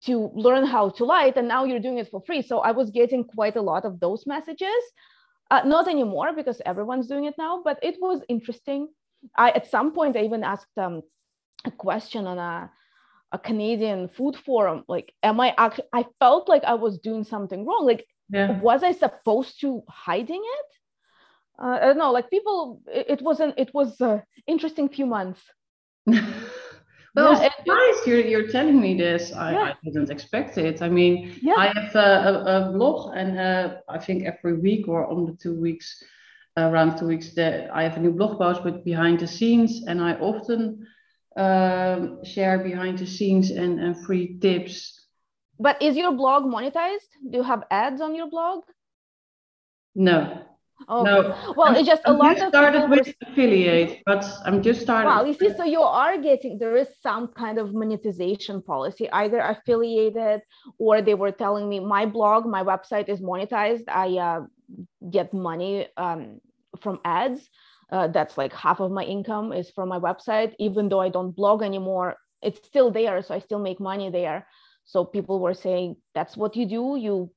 to 0.05 0.31
learn 0.33 0.65
how 0.65 0.89
to 0.89 1.05
light 1.05 1.37
and 1.37 1.47
now 1.47 1.63
you're 1.63 1.79
doing 1.79 1.99
it 1.99 2.09
for 2.09 2.21
free. 2.21 2.41
So 2.41 2.59
i 2.59 2.71
was 2.71 2.89
getting 2.89 3.23
quite 3.23 3.55
a 3.55 3.61
lot 3.61 3.85
of 3.85 3.99
those 3.99 4.25
messages. 4.25 4.83
Uh, 5.49 5.61
not 5.65 5.89
anymore 5.89 6.31
because 6.33 6.61
everyone's 6.65 7.07
doing 7.07 7.25
it 7.25 7.35
now 7.37 7.61
but 7.63 7.77
it 7.81 7.95
was 7.99 8.21
interesting. 8.29 8.87
I 9.35 9.51
at 9.51 9.69
some 9.69 9.93
point 9.93 10.15
i 10.17 10.23
even 10.23 10.43
asked 10.43 10.77
um, 10.77 11.01
a 11.65 11.71
question 11.71 12.25
on 12.25 12.37
a, 12.39 12.71
a 13.31 13.39
canadian 13.39 14.07
food 14.07 14.35
forum. 14.35 14.83
Like 14.87 15.13
am 15.21 15.39
i 15.39 15.53
actually 15.57 15.89
i 15.93 16.05
felt 16.19 16.49
like 16.49 16.63
i 16.63 16.73
was 16.73 16.99
doing 16.99 17.23
something 17.23 17.65
wrong. 17.65 17.85
Like 17.85 18.05
yeah. 18.29 18.59
was 18.59 18.83
i 18.83 18.93
supposed 18.93 19.61
to 19.61 19.83
hiding 19.89 20.43
it? 20.59 20.69
Uh, 21.61 21.77
i 21.81 21.85
don't 21.85 21.97
know 21.97 22.11
like 22.11 22.31
people 22.31 22.81
it, 22.87 23.05
it 23.09 23.21
wasn't 23.21 23.53
it 23.57 23.71
was 23.73 23.99
an 24.01 24.23
interesting 24.47 24.89
few 24.89 25.05
months 25.05 25.41
Well, 27.13 27.33
yeah, 27.33 27.49
surprised 27.57 28.07
you're, 28.07 28.21
you're 28.21 28.47
telling 28.47 28.79
me 28.79 28.95
this. 28.95 29.33
I, 29.33 29.51
yeah. 29.51 29.73
I 29.73 29.73
didn't 29.83 30.09
expect 30.09 30.57
it. 30.57 30.81
I 30.81 30.87
mean, 30.87 31.37
yeah. 31.41 31.55
I 31.57 31.67
have 31.67 31.95
a, 31.95 31.99
a, 31.99 32.69
a 32.69 32.71
blog, 32.71 33.17
and 33.17 33.37
uh, 33.37 33.75
I 33.89 33.99
think 33.99 34.23
every 34.23 34.57
week 34.57 34.87
or 34.87 35.05
on 35.05 35.25
the 35.25 35.33
two 35.33 35.59
weeks, 35.59 36.03
around 36.55 36.97
two 36.97 37.07
weeks, 37.07 37.33
that 37.35 37.69
I 37.73 37.83
have 37.83 37.97
a 37.97 37.99
new 37.99 38.11
blog 38.11 38.37
post 38.37 38.63
with 38.63 38.85
behind 38.85 39.19
the 39.19 39.27
scenes, 39.27 39.83
and 39.87 40.01
I 40.01 40.13
often 40.13 40.87
um, 41.35 42.23
share 42.23 42.59
behind 42.59 42.99
the 42.99 43.07
scenes 43.07 43.51
and, 43.51 43.79
and 43.79 44.05
free 44.05 44.37
tips. 44.39 45.07
But 45.59 45.81
is 45.81 45.97
your 45.97 46.13
blog 46.13 46.43
monetized? 46.43 47.09
Do 47.29 47.37
you 47.39 47.43
have 47.43 47.63
ads 47.69 47.99
on 48.01 48.15
your 48.15 48.29
blog? 48.29 48.63
No. 49.95 50.45
Oh, 50.87 51.03
no. 51.03 51.53
Well, 51.55 51.75
it's 51.75 51.87
just 51.87 52.01
a 52.05 52.09
I'm 52.09 52.17
lot 52.17 52.33
just 52.33 52.43
of 52.43 52.49
started 52.49 52.89
with 52.89 53.07
were... 53.07 53.13
affiliate, 53.27 54.01
but 54.05 54.25
I'm 54.45 54.61
just 54.61 54.81
starting. 54.81 55.09
Wow, 55.09 55.23
you 55.23 55.33
see, 55.33 55.53
so 55.55 55.63
you 55.63 55.81
are 55.81 56.17
getting 56.17 56.57
there 56.57 56.75
is 56.75 56.89
some 57.01 57.27
kind 57.29 57.57
of 57.57 57.73
monetization 57.73 58.61
policy, 58.61 59.09
either 59.11 59.39
affiliated 59.39 60.41
or 60.77 61.01
they 61.01 61.13
were 61.13 61.31
telling 61.31 61.69
me 61.69 61.79
my 61.79 62.05
blog, 62.05 62.45
my 62.45 62.63
website 62.63 63.09
is 63.09 63.21
monetized. 63.21 63.83
I 63.87 64.17
uh, 64.17 64.41
get 65.09 65.33
money 65.33 65.87
um, 65.97 66.39
from 66.79 66.99
ads. 67.05 67.49
Uh, 67.91 68.07
that's 68.07 68.37
like 68.37 68.53
half 68.53 68.79
of 68.79 68.91
my 68.91 69.03
income 69.03 69.51
is 69.51 69.69
from 69.69 69.89
my 69.89 69.99
website, 69.99 70.53
even 70.59 70.87
though 70.87 71.01
I 71.01 71.09
don't 71.09 71.35
blog 71.35 71.61
anymore. 71.61 72.15
It's 72.41 72.65
still 72.65 72.89
there, 72.89 73.21
so 73.21 73.35
I 73.35 73.39
still 73.39 73.59
make 73.59 73.79
money 73.79 74.09
there. 74.09 74.47
So 74.85 75.05
people 75.05 75.39
were 75.39 75.53
saying 75.53 75.97
that's 76.15 76.35
what 76.37 76.55
you 76.55 76.65
do. 76.65 76.95
You 76.97 77.31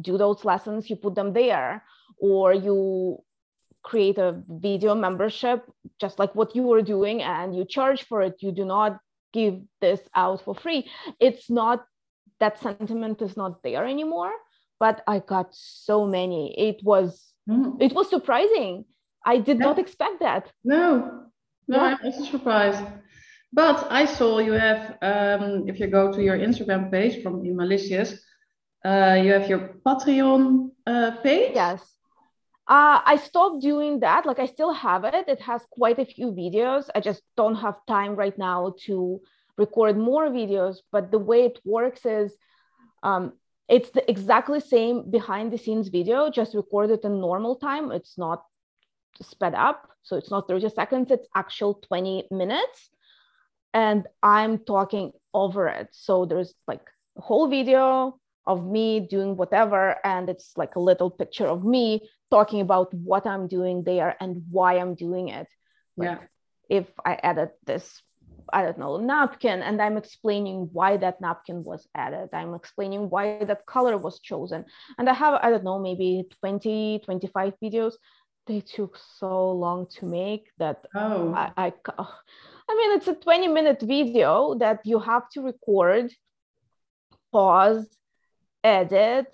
do 0.00 0.18
those 0.18 0.44
lessons, 0.44 0.90
you 0.90 0.96
put 0.96 1.14
them 1.14 1.32
there 1.32 1.84
or 2.18 2.52
you 2.52 3.18
create 3.82 4.18
a 4.18 4.42
video 4.48 4.94
membership 4.94 5.64
just 6.00 6.18
like 6.18 6.34
what 6.34 6.56
you 6.56 6.62
were 6.62 6.82
doing 6.82 7.22
and 7.22 7.54
you 7.54 7.64
charge 7.64 8.04
for 8.04 8.22
it 8.22 8.34
you 8.40 8.50
do 8.50 8.64
not 8.64 8.98
give 9.32 9.60
this 9.80 10.00
out 10.14 10.42
for 10.42 10.54
free 10.54 10.88
it's 11.20 11.50
not 11.50 11.84
that 12.40 12.58
sentiment 12.60 13.20
is 13.20 13.36
not 13.36 13.62
there 13.62 13.84
anymore 13.84 14.32
but 14.80 15.02
i 15.06 15.18
got 15.18 15.48
so 15.52 16.06
many 16.06 16.54
it 16.58 16.82
was 16.82 17.34
mm. 17.48 17.76
it 17.80 17.92
was 17.92 18.08
surprising 18.08 18.84
i 19.26 19.36
did 19.36 19.58
yeah. 19.58 19.66
not 19.66 19.78
expect 19.78 20.20
that 20.20 20.50
no 20.64 21.28
no 21.68 21.76
yeah. 21.76 21.82
i'm 21.82 21.98
also 22.06 22.24
surprised 22.24 22.82
but 23.54 23.86
I 23.88 24.04
saw 24.04 24.40
you 24.40 24.52
have, 24.54 24.98
um, 25.00 25.68
if 25.68 25.78
you 25.78 25.86
go 25.86 26.12
to 26.12 26.20
your 26.20 26.36
Instagram 26.36 26.90
page 26.90 27.22
from 27.22 27.42
Imagelicious, 27.44 28.18
uh, 28.84 29.16
you 29.22 29.32
have 29.32 29.48
your 29.48 29.76
Patreon 29.86 30.70
uh, 30.88 31.12
page. 31.22 31.52
Yes. 31.54 31.80
Uh, 32.66 33.00
I 33.04 33.16
stopped 33.16 33.60
doing 33.60 34.00
that. 34.00 34.24
Like 34.24 34.38
I 34.38 34.46
still 34.46 34.72
have 34.72 35.04
it. 35.04 35.28
It 35.28 35.40
has 35.40 35.62
quite 35.70 35.98
a 35.98 36.06
few 36.06 36.32
videos. 36.32 36.88
I 36.94 37.00
just 37.00 37.22
don't 37.36 37.56
have 37.56 37.76
time 37.86 38.16
right 38.16 38.36
now 38.38 38.74
to 38.86 39.20
record 39.58 39.98
more 39.98 40.28
videos. 40.28 40.78
But 40.90 41.10
the 41.10 41.18
way 41.18 41.44
it 41.44 41.58
works 41.64 42.06
is 42.06 42.34
um, 43.02 43.34
it's 43.68 43.90
the 43.90 44.08
exactly 44.10 44.60
same 44.60 45.10
behind 45.10 45.52
the 45.52 45.58
scenes 45.58 45.88
video, 45.88 46.30
just 46.30 46.54
recorded 46.54 47.04
in 47.04 47.20
normal 47.20 47.56
time. 47.56 47.92
It's 47.92 48.16
not 48.16 48.44
sped 49.20 49.54
up. 49.54 49.90
So 50.02 50.16
it's 50.16 50.30
not 50.30 50.48
30 50.48 50.68
seconds, 50.70 51.10
it's 51.10 51.26
actual 51.34 51.74
20 51.74 52.28
minutes. 52.30 52.90
And 53.72 54.06
I'm 54.22 54.58
talking 54.58 55.12
over 55.32 55.66
it. 55.68 55.88
So 55.92 56.26
there's 56.26 56.54
like 56.66 56.86
a 57.16 57.22
whole 57.22 57.48
video 57.48 58.18
of 58.46 58.64
me 58.66 59.00
doing 59.00 59.36
whatever. 59.36 59.96
And 60.04 60.28
it's 60.28 60.52
like 60.56 60.76
a 60.76 60.80
little 60.80 61.10
picture 61.10 61.46
of 61.46 61.64
me 61.64 62.08
talking 62.30 62.60
about 62.60 62.92
what 62.92 63.26
I'm 63.26 63.46
doing 63.48 63.84
there 63.84 64.16
and 64.20 64.42
why 64.50 64.78
I'm 64.78 64.94
doing 64.94 65.28
it. 65.28 65.48
Like 65.96 66.18
yeah. 66.18 66.18
If 66.68 66.86
I 67.04 67.14
added 67.22 67.50
this, 67.66 68.02
I 68.52 68.62
don't 68.64 68.78
know, 68.78 68.96
napkin, 68.96 69.62
and 69.62 69.80
I'm 69.80 69.96
explaining 69.96 70.68
why 70.72 70.96
that 70.96 71.20
napkin 71.20 71.62
was 71.62 71.86
added. 71.94 72.30
I'm 72.32 72.54
explaining 72.54 73.10
why 73.10 73.44
that 73.44 73.66
color 73.66 73.96
was 73.98 74.20
chosen. 74.20 74.64
And 74.98 75.08
I 75.08 75.14
have, 75.14 75.34
I 75.42 75.50
don't 75.50 75.64
know, 75.64 75.78
maybe 75.78 76.26
20, 76.40 77.00
25 77.04 77.52
videos. 77.62 77.94
They 78.46 78.60
took 78.60 78.98
so 79.18 79.52
long 79.52 79.86
to 79.96 80.06
make 80.06 80.48
that 80.58 80.84
oh. 80.94 81.32
I, 81.34 81.52
I, 81.56 81.72
I 82.68 82.76
mean, 82.76 82.96
it's 82.96 83.08
a 83.08 83.14
20 83.14 83.48
minute 83.48 83.80
video 83.82 84.54
that 84.56 84.80
you 84.84 84.98
have 85.00 85.28
to 85.30 85.42
record, 85.42 86.12
pause, 87.32 87.88
edit, 88.64 89.26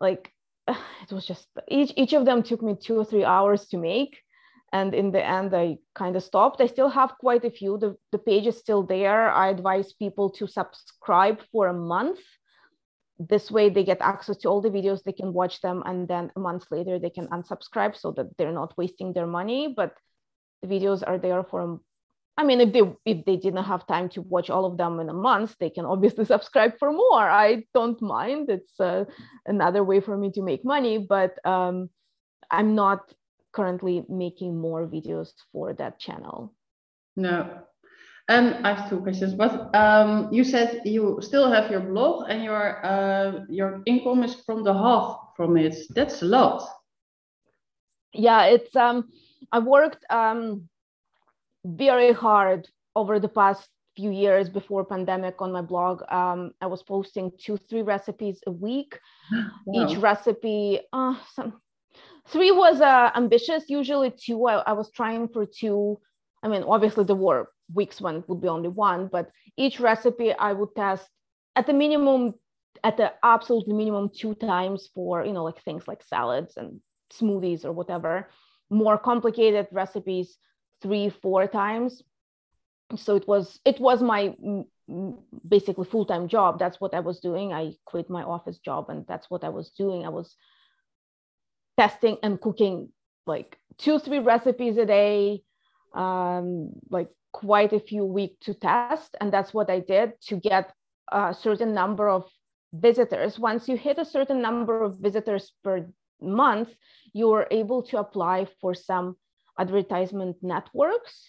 like 0.00 0.32
it 0.68 1.12
was 1.12 1.26
just 1.26 1.48
each 1.68 1.92
each 1.96 2.12
of 2.12 2.24
them 2.24 2.42
took 2.42 2.62
me 2.62 2.76
two 2.76 2.98
or 2.98 3.04
three 3.04 3.24
hours 3.24 3.66
to 3.68 3.78
make. 3.78 4.18
And 4.70 4.94
in 4.94 5.12
the 5.12 5.24
end 5.24 5.54
i 5.54 5.78
kind 5.94 6.14
of 6.14 6.22
stopped. 6.22 6.60
I 6.60 6.66
still 6.66 6.90
have 6.90 7.16
quite 7.18 7.44
a 7.44 7.50
few. 7.50 7.78
The, 7.78 7.96
the 8.12 8.18
page 8.18 8.46
is 8.46 8.58
still 8.58 8.82
there. 8.82 9.30
I 9.30 9.48
advise 9.48 9.94
people 9.94 10.28
to 10.30 10.46
subscribe 10.46 11.40
for 11.50 11.68
a 11.68 11.72
month. 11.72 12.20
This 13.18 13.50
way 13.50 13.70
they 13.70 13.82
get 13.82 14.02
access 14.02 14.36
to 14.38 14.48
all 14.48 14.60
the 14.60 14.68
videos. 14.68 15.02
They 15.02 15.12
can 15.12 15.32
watch 15.32 15.62
them. 15.62 15.82
And 15.86 16.06
then 16.06 16.30
a 16.36 16.40
month 16.40 16.66
later 16.70 16.98
they 16.98 17.08
can 17.08 17.28
unsubscribe 17.28 17.96
so 17.96 18.12
that 18.12 18.36
they're 18.36 18.52
not 18.52 18.76
wasting 18.76 19.14
their 19.14 19.26
money. 19.26 19.72
But 19.74 19.94
the 20.60 20.68
videos 20.68 21.02
are 21.06 21.18
there 21.18 21.44
for 21.44 21.80
I 22.38 22.44
mean, 22.44 22.60
if 22.60 22.72
they 22.72 22.82
if 23.04 23.24
they 23.24 23.36
didn't 23.36 23.64
have 23.64 23.84
time 23.88 24.08
to 24.10 24.22
watch 24.22 24.48
all 24.48 24.64
of 24.64 24.76
them 24.78 25.00
in 25.00 25.08
a 25.08 25.12
month, 25.12 25.56
they 25.58 25.70
can 25.70 25.84
obviously 25.84 26.24
subscribe 26.34 26.78
for 26.78 26.92
more. 26.92 27.28
I 27.28 27.64
don't 27.74 28.00
mind. 28.00 28.48
It's 28.48 28.78
uh, 28.78 29.04
another 29.44 29.82
way 29.82 30.00
for 30.00 30.16
me 30.16 30.30
to 30.32 30.42
make 30.42 30.64
money, 30.64 30.98
but 30.98 31.44
um, 31.44 31.90
I'm 32.48 32.76
not 32.76 33.12
currently 33.52 34.04
making 34.08 34.56
more 34.56 34.86
videos 34.86 35.30
for 35.52 35.72
that 35.74 35.98
channel. 35.98 36.54
No. 37.16 37.62
And 38.28 38.64
I 38.64 38.74
have 38.74 38.88
two 38.88 39.00
questions. 39.00 39.34
But 39.34 39.74
um, 39.74 40.28
you 40.32 40.44
said 40.44 40.82
you 40.84 41.18
still 41.20 41.50
have 41.50 41.72
your 41.72 41.80
blog 41.80 42.26
and 42.28 42.44
your 42.44 42.86
uh, 42.86 43.40
your 43.48 43.82
income 43.86 44.22
is 44.22 44.36
from 44.46 44.62
the 44.62 44.74
half 44.74 45.18
from 45.36 45.56
it. 45.56 45.74
That's 45.90 46.22
a 46.22 46.26
lot. 46.26 46.62
Yeah, 48.12 48.44
it's 48.44 48.76
um, 48.76 49.08
I 49.50 49.58
worked 49.58 50.04
um 50.10 50.68
very 51.64 52.12
hard 52.12 52.68
over 52.94 53.18
the 53.18 53.28
past 53.28 53.68
few 53.96 54.10
years 54.10 54.48
before 54.48 54.84
pandemic 54.84 55.40
on 55.40 55.52
my 55.52 55.62
blog. 55.62 56.02
Um, 56.10 56.52
i 56.60 56.66
was 56.66 56.82
posting 56.82 57.32
two 57.38 57.56
three 57.56 57.82
recipes 57.82 58.40
a 58.46 58.50
week. 58.50 58.98
Wow. 59.66 59.86
each 59.86 59.98
recipe 59.98 60.80
uh, 60.92 61.14
some, 61.34 61.60
three 62.28 62.50
was 62.50 62.80
uh, 62.80 63.10
ambitious. 63.14 63.64
Usually 63.68 64.10
two 64.10 64.46
I, 64.46 64.54
I 64.70 64.72
was 64.72 64.90
trying 64.90 65.28
for 65.28 65.44
two. 65.46 65.98
I 66.42 66.48
mean 66.48 66.62
obviously 66.62 67.04
there 67.04 67.16
were 67.16 67.50
weeks 67.74 68.00
when 68.00 68.16
it 68.16 68.28
would 68.28 68.40
be 68.40 68.48
only 68.48 68.70
one 68.70 69.08
but 69.12 69.30
each 69.58 69.78
recipe 69.78 70.32
i 70.32 70.54
would 70.54 70.74
test 70.74 71.06
at 71.54 71.66
the 71.66 71.74
minimum 71.74 72.32
at 72.82 72.96
the 72.96 73.12
absolute 73.22 73.68
minimum 73.68 74.08
two 74.08 74.34
times 74.34 74.88
for 74.94 75.22
you 75.26 75.32
know 75.32 75.44
like 75.44 75.62
things 75.62 75.86
like 75.86 76.02
salads 76.02 76.56
and 76.56 76.80
smoothies 77.12 77.64
or 77.64 77.72
whatever. 77.72 78.28
More 78.70 78.98
complicated 78.98 79.66
recipes 79.72 80.36
three 80.82 81.10
four 81.10 81.46
times. 81.46 82.02
So 82.96 83.16
it 83.16 83.28
was 83.28 83.60
it 83.64 83.80
was 83.80 84.02
my 84.02 84.34
basically 85.46 85.84
full-time 85.84 86.28
job. 86.28 86.58
That's 86.58 86.80
what 86.80 86.94
i 86.94 87.00
was 87.00 87.20
doing. 87.20 87.52
I 87.52 87.72
quit 87.84 88.08
my 88.08 88.22
office 88.22 88.58
job 88.58 88.88
and 88.88 89.06
that's 89.06 89.28
what 89.30 89.44
i 89.44 89.50
was 89.50 89.70
doing. 89.70 90.06
I 90.06 90.08
was 90.08 90.34
testing 91.76 92.16
and 92.22 92.40
cooking 92.40 92.88
like 93.26 93.58
two 93.76 93.98
three 93.98 94.18
recipes 94.18 94.78
a 94.78 94.86
day 94.86 95.42
um, 95.94 96.70
like 96.90 97.10
quite 97.32 97.72
a 97.72 97.80
few 97.80 98.04
weeks 98.04 98.46
to 98.46 98.54
test. 98.54 99.16
And 99.20 99.32
that's 99.32 99.52
what 99.52 99.70
i 99.70 99.80
did 99.80 100.12
to 100.28 100.36
get 100.36 100.72
a 101.12 101.34
certain 101.34 101.74
number 101.74 102.08
of 102.08 102.24
visitors. 102.72 103.38
Once 103.38 103.68
you 103.68 103.76
hit 103.76 103.98
a 103.98 104.04
certain 104.04 104.40
number 104.40 104.82
of 104.82 104.98
visitors 104.98 105.52
per 105.62 105.86
month 106.20 106.70
you're 107.12 107.46
able 107.50 107.82
to 107.82 107.98
apply 107.98 108.46
for 108.60 108.74
some 108.74 109.16
advertisement 109.58 110.36
networks. 110.42 111.26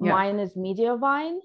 Yeah. 0.00 0.12
Mine 0.12 0.38
is 0.38 0.54
Mediavine. 0.54 1.38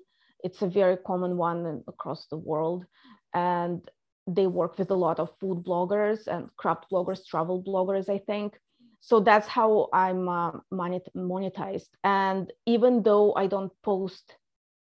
It's 0.44 0.62
a 0.62 0.68
very 0.68 0.98
common 0.98 1.38
one 1.38 1.84
across 1.88 2.28
the 2.28 2.38
world. 2.38 2.86
And 3.34 3.82
they 4.28 4.48
work 4.48 4.78
with 4.78 4.92
a 4.92 4.96
lot 4.96 5.20
of 5.20 5.30
food 5.40 5.64
bloggers 5.64 6.28
and 6.28 6.50
craft 6.58 6.86
bloggers, 6.92 7.26
travel 7.26 7.62
bloggers, 7.62 8.10
I 8.10 8.20
think. 8.20 8.58
So 9.02 9.20
that's 9.20 9.48
how 9.48 9.90
I'm 9.94 10.28
uh, 10.28 10.52
monetized. 10.72 11.90
And 12.04 12.52
even 12.66 13.04
though 13.04 13.36
I 13.36 13.46
don't 13.48 13.72
post 13.84 14.36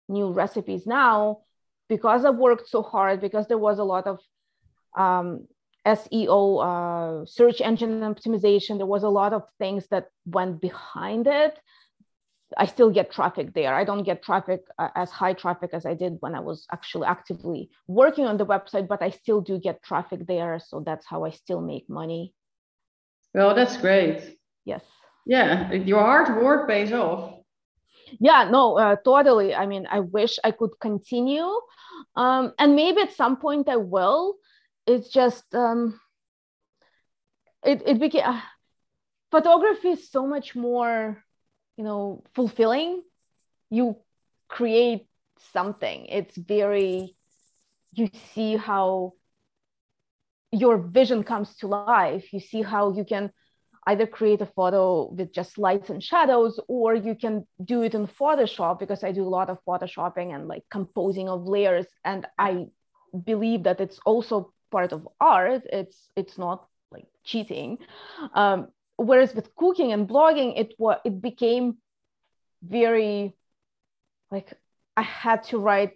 new 0.10 0.32
recipes 0.32 0.86
now, 0.86 1.42
because 1.88 2.26
I've 2.26 2.36
worked 2.36 2.68
so 2.68 2.82
hard, 2.82 3.22
because 3.22 3.48
there 3.48 3.58
was 3.58 3.80
a 3.80 3.84
lot 3.86 4.08
of 4.08 4.20
um, 4.98 5.48
SEO, 5.86 6.62
uh, 6.62 7.26
search 7.26 7.62
engine 7.62 8.02
optimization. 8.02 8.78
There 8.78 8.86
was 8.86 9.04
a 9.04 9.10
lot 9.10 9.34
of 9.34 9.44
things 9.58 9.88
that 9.90 10.08
went 10.26 10.62
behind 10.62 11.28
it. 11.28 11.60
I 12.58 12.66
still 12.66 12.92
get 12.92 13.12
traffic 13.12 13.54
there. 13.54 13.74
I 13.74 13.84
don't 13.86 14.04
get 14.04 14.24
traffic 14.24 14.62
uh, 14.78 14.90
as 14.96 15.10
high 15.10 15.34
traffic 15.34 15.72
as 15.74 15.86
I 15.86 15.94
did 15.94 16.18
when 16.20 16.36
I 16.36 16.42
was 16.42 16.66
actually 16.72 17.08
actively 17.08 17.70
working 17.88 18.26
on 18.26 18.38
the 18.38 18.46
website, 18.46 18.88
but 18.88 19.02
I 19.02 19.10
still 19.10 19.42
do 19.42 19.58
get 19.58 19.82
traffic 19.84 20.28
there. 20.28 20.60
So 20.60 20.84
that's 20.86 21.06
how 21.06 21.24
I 21.24 21.32
still 21.32 21.62
make 21.62 21.90
money. 21.90 22.34
Well, 23.34 23.56
that's 23.56 23.78
great. 23.78 24.38
Yes. 24.66 24.84
Yeah, 25.26 25.72
your 25.72 26.02
hard 26.02 26.44
work 26.44 26.68
pays 26.68 26.92
off. 26.92 27.36
Yeah, 28.20 28.50
no, 28.52 28.78
uh, 28.78 28.96
totally. 29.06 29.56
I 29.56 29.66
mean, 29.66 29.88
I 29.90 30.02
wish 30.02 30.38
I 30.44 30.52
could 30.52 30.72
continue. 30.82 31.48
Um, 32.16 32.54
and 32.60 32.76
maybe 32.76 33.02
at 33.02 33.14
some 33.14 33.38
point 33.38 33.70
I 33.70 33.78
will 33.78 34.36
it's 34.88 35.10
just 35.10 35.54
um, 35.54 36.00
it, 37.64 37.84
it 37.86 38.00
became 38.00 38.26
uh, 38.26 38.42
photography 39.30 39.90
is 39.90 40.10
so 40.10 40.26
much 40.28 40.56
more 40.56 41.24
you 41.78 41.84
know 41.84 42.24
fulfilling. 42.36 43.02
You 43.70 43.98
create 44.48 45.08
something. 45.54 46.06
It's 46.08 46.36
very 46.38 47.16
you 47.94 48.10
see 48.34 48.56
how 48.56 49.14
your 50.52 50.78
vision 50.78 51.24
comes 51.24 51.56
to 51.58 51.68
life. 51.68 52.34
You 52.34 52.40
see 52.40 52.62
how 52.62 52.94
you 52.94 53.06
can 53.06 53.32
either 53.88 54.06
create 54.06 54.42
a 54.42 54.46
photo 54.46 55.10
with 55.12 55.34
just 55.34 55.58
lights 55.58 55.90
and 55.90 56.04
shadows 56.04 56.60
or 56.68 56.94
you 56.94 57.16
can 57.16 57.48
do 57.64 57.82
it 57.82 57.96
in 57.96 58.06
photoshop 58.06 58.78
because 58.78 59.04
i 59.04 59.12
do 59.12 59.24
a 59.24 59.36
lot 59.38 59.50
of 59.50 59.58
photoshopping 59.68 60.36
and 60.36 60.48
like 60.48 60.64
composing 60.70 61.28
of 61.28 61.48
layers. 61.48 61.88
And 62.06 62.28
i 62.38 62.68
believe 63.26 63.64
that 63.64 63.82
it's 63.82 64.00
also 64.06 64.54
part 64.72 64.92
of 64.94 65.08
art 65.20 65.64
it's 65.72 66.10
it's 66.16 66.38
not 66.38 66.68
like 66.92 67.08
cheating. 67.24 67.78
Um, 68.34 68.68
whereas 68.98 69.34
with 69.36 69.56
cooking 69.56 69.92
and 69.94 70.08
blogging 70.08 70.54
it 70.58 70.74
was 70.78 70.98
it 71.06 71.22
became 71.22 71.78
very 72.64 73.34
like 74.30 74.54
i 74.96 75.02
had 75.02 75.44
to 75.44 75.58
write 75.58 75.94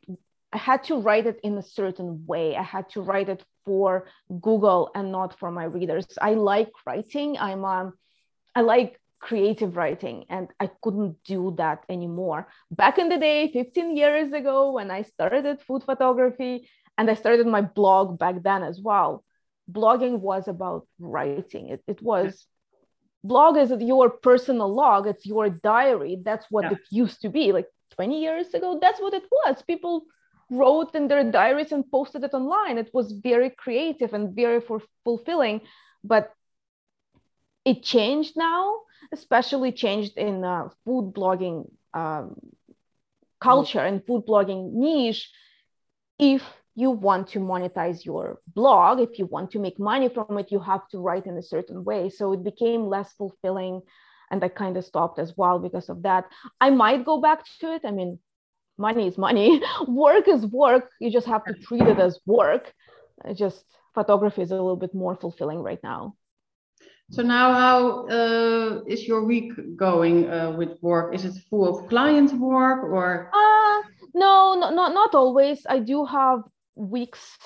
i 0.51 0.58
had 0.58 0.84
to 0.84 0.96
write 0.96 1.27
it 1.27 1.39
in 1.44 1.58
a 1.58 1.63
certain 1.63 2.25
way. 2.25 2.55
I 2.55 2.63
had 2.63 2.89
to 2.91 3.01
write 3.01 3.29
it 3.29 3.44
for 3.65 4.05
google 4.41 4.91
and 4.96 5.12
not 5.12 5.38
for 5.39 5.51
my 5.51 5.65
readers. 5.65 6.08
I 6.22 6.34
like 6.34 6.72
writing. 6.86 7.38
I'm 7.38 7.63
um 7.65 7.94
i 8.55 8.62
like 8.62 9.00
creative 9.27 9.75
writing 9.75 10.17
and 10.29 10.48
i 10.60 10.67
couldn't 10.84 11.15
do 11.24 11.53
that 11.58 11.79
anymore 11.89 12.48
back 12.82 12.98
in 13.00 13.10
the 13.10 13.17
day 13.17 13.51
15 13.51 13.98
years 13.98 14.32
ago 14.34 14.72
when 14.77 14.91
i 14.91 15.01
started 15.01 15.62
food 15.67 15.84
photography 15.84 16.67
and 16.98 17.10
I 17.10 17.15
started 17.15 17.48
my 17.48 17.62
blog 17.62 18.17
back 18.17 18.41
then 18.44 18.63
as 18.63 18.79
well. 18.82 19.24
Blogging 19.72 20.20
was 20.20 20.48
about 20.48 20.88
writing. 21.00 21.70
It, 21.70 21.84
it 21.88 22.01
was 22.01 22.46
blog 23.24 23.58
is 23.58 23.72
your 23.79 24.10
personal 24.10 24.74
log. 24.74 25.08
It's 25.08 25.25
your 25.25 25.50
diary. 25.50 26.17
That's 26.24 26.46
what 26.50 26.65
yeah. 26.65 26.72
it 26.74 26.79
used 26.91 27.22
to 27.22 27.29
be. 27.29 27.51
Like 27.51 27.67
20 27.96 28.22
years 28.22 28.53
ago, 28.53 28.79
that's 28.82 29.01
what 29.01 29.13
it 29.13 29.24
was. 29.32 29.62
People 29.63 30.03
wrote 30.51 30.94
in 30.94 31.08
their 31.08 31.24
diaries 31.32 31.72
and 31.72 31.89
posted 31.89 32.24
it 32.24 32.34
online. 32.34 32.77
It 32.77 32.91
was 32.94 33.12
very 33.12 33.50
creative 33.50 34.13
and 34.13 34.36
very 34.36 34.62
for 34.62 34.82
fulfilling, 35.03 35.62
but 36.03 36.32
it 37.65 37.82
changed 37.82 38.38
now, 38.38 38.75
especially 39.12 39.71
changed 39.71 40.17
in 40.17 40.43
uh, 40.43 40.69
food 40.83 41.13
blogging 41.13 41.69
um, 41.93 42.35
culture 43.39 43.79
and 43.79 44.05
food 44.05 44.24
blogging 44.27 44.74
niche. 44.74 45.29
If 46.19 46.43
you 46.75 46.91
want 46.91 47.29
to 47.29 47.39
monetize 47.39 48.05
your 48.05 48.39
blog, 48.53 49.00
if 49.00 49.17
you 49.17 49.25
want 49.25 49.51
to 49.51 49.59
make 49.59 49.79
money 49.79 50.09
from 50.09 50.38
it, 50.38 50.51
you 50.51 50.59
have 50.59 50.88
to 50.89 51.00
write 51.00 51.25
in 51.25 51.38
a 51.38 51.43
certain 51.43 51.83
way. 51.83 52.09
So 52.09 52.33
it 52.33 52.43
became 52.43 52.88
less 52.88 53.13
fulfilling. 53.13 53.81
And 54.31 54.43
I 54.43 54.50
kind 54.50 54.75
of 54.77 54.83
stopped 54.83 55.19
as 55.19 55.33
well 55.38 55.59
because 55.59 55.89
of 55.89 56.01
that. 56.03 56.25
I 56.59 56.69
might 56.71 57.05
go 57.05 57.21
back 57.21 57.45
to 57.62 57.74
it. 57.74 57.81
I 57.85 57.91
mean, 57.91 58.19
money 58.77 59.07
is 59.07 59.17
money, 59.17 59.62
work 59.88 60.27
is 60.27 60.45
work. 60.45 60.89
You 61.00 61.12
just 61.12 61.27
have 61.27 61.45
to 61.45 61.53
treat 61.53 61.83
it 61.83 62.00
as 62.00 62.19
work. 62.25 62.74
Just 63.33 63.63
photography 63.93 64.41
is 64.41 64.51
a 64.51 64.55
little 64.55 64.75
bit 64.75 64.93
more 64.93 65.15
fulfilling 65.15 65.59
right 65.59 65.81
now. 65.83 66.15
So 67.12 67.21
now, 67.21 67.53
how 67.53 68.07
uh, 68.07 68.81
is 68.88 69.07
your 69.07 69.24
week 69.25 69.53
going 69.77 70.29
uh, 70.29 70.51
with 70.51 70.81
work? 70.81 71.13
Is 71.13 71.24
it 71.24 71.35
full 71.50 71.67
of 71.67 71.88
client 71.88 72.33
work 72.33 72.83
or? 72.83 73.29
Uh, 73.31 73.88
no, 74.15 74.55
no, 74.55 74.71
not 74.74 74.93
not 74.93 75.13
always. 75.13 75.65
I 75.69 75.79
do 75.79 76.05
have 76.05 76.41
weeks, 76.75 77.38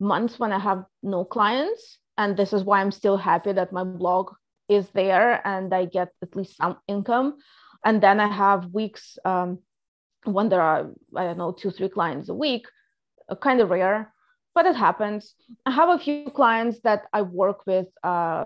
months 0.00 0.38
when 0.38 0.52
I 0.52 0.58
have 0.58 0.84
no 1.02 1.24
clients. 1.24 1.98
And 2.16 2.36
this 2.36 2.52
is 2.52 2.64
why 2.64 2.80
I'm 2.80 2.92
still 2.92 3.16
happy 3.16 3.52
that 3.52 3.72
my 3.72 3.84
blog 3.84 4.32
is 4.68 4.88
there 4.90 5.46
and 5.46 5.74
I 5.74 5.84
get 5.84 6.08
at 6.22 6.34
least 6.34 6.56
some 6.56 6.78
income. 6.88 7.36
And 7.84 8.02
then 8.02 8.20
I 8.20 8.28
have 8.28 8.72
weeks 8.72 9.18
um, 9.24 9.58
when 10.24 10.48
there 10.48 10.62
are, 10.62 10.90
I 11.14 11.24
don't 11.24 11.38
know, 11.38 11.52
two, 11.52 11.70
three 11.70 11.88
clients 11.88 12.28
a 12.28 12.34
week, 12.34 12.66
uh, 13.28 13.34
kind 13.34 13.60
of 13.60 13.70
rare, 13.70 14.14
but 14.54 14.64
it 14.64 14.76
happens. 14.76 15.34
I 15.66 15.72
have 15.72 15.88
a 15.90 15.98
few 15.98 16.30
clients 16.30 16.80
that 16.84 17.02
I 17.12 17.22
work 17.22 17.66
with 17.66 17.88
uh, 18.02 18.44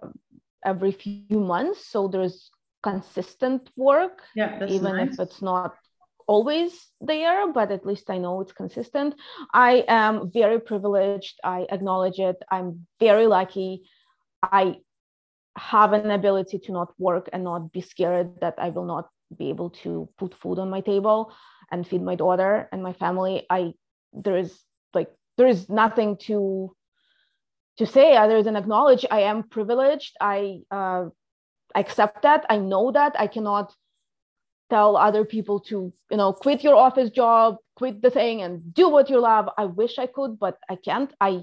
every 0.65 0.93
few 0.93 1.41
months. 1.41 1.87
So 1.87 2.09
there's 2.09 2.51
consistent 2.83 3.71
work, 3.77 4.23
yeah, 4.35 4.65
even 4.67 4.97
nice. 4.97 5.15
if 5.15 5.21
it's 5.21 5.43
not 5.43 5.75
always 6.27 6.87
there, 7.01 7.51
but 7.53 7.73
at 7.73 7.87
least 7.87 8.11
I 8.11 8.19
know 8.19 8.41
it's 8.41 8.53
consistent. 8.53 9.15
I 9.53 9.85
am 9.89 10.31
very 10.31 10.61
privileged. 10.61 11.41
I 11.43 11.67
acknowledge 11.71 12.19
it. 12.19 12.37
I'm 12.51 12.87
very 13.01 13.27
lucky. 13.27 13.83
I 14.43 14.77
have 15.57 15.93
an 15.93 16.11
ability 16.11 16.59
to 16.59 16.73
not 16.73 16.93
work 16.99 17.29
and 17.33 17.45
not 17.45 17.73
be 17.73 17.81
scared 17.81 18.41
that 18.41 18.55
I 18.59 18.69
will 18.69 18.85
not 18.85 19.09
be 19.37 19.49
able 19.49 19.71
to 19.71 20.09
put 20.19 20.35
food 20.35 20.59
on 20.59 20.71
my 20.71 20.81
table 20.81 21.33
and 21.71 21.87
feed 21.87 22.03
my 22.03 22.15
daughter 22.15 22.69
and 22.73 22.83
my 22.83 22.93
family. 22.93 23.47
I 23.51 23.73
there 24.13 24.39
is 24.39 24.57
like 24.95 25.11
there 25.37 25.49
is 25.49 25.69
nothing 25.69 26.17
to 26.29 26.75
to 27.79 27.87
say 27.87 28.17
other 28.17 28.43
than 28.43 28.57
acknowledge 28.57 29.07
I 29.11 29.21
am 29.21 29.45
privileged. 29.45 30.17
I 30.21 30.61
uh, 30.71 31.07
accept 31.75 32.23
that. 32.23 32.45
I 32.51 32.59
know 32.59 32.93
that. 32.93 33.15
I 33.19 33.29
cannot 33.29 33.73
tell 34.69 34.97
other 34.97 35.25
people 35.25 35.61
to 35.61 35.93
you 36.11 36.17
know 36.17 36.33
quit 36.33 36.63
your 36.63 36.75
office 36.75 37.09
job 37.09 37.57
quit 37.75 38.03
the 38.03 38.11
thing 38.11 38.43
and 38.43 38.75
do 38.75 38.89
what 38.89 39.09
you 39.09 39.19
love. 39.21 39.49
I 39.57 39.65
wish 39.65 39.99
i 39.99 40.07
could 40.07 40.39
but 40.39 40.59
i 40.69 40.77
can't. 40.77 41.13
I 41.21 41.43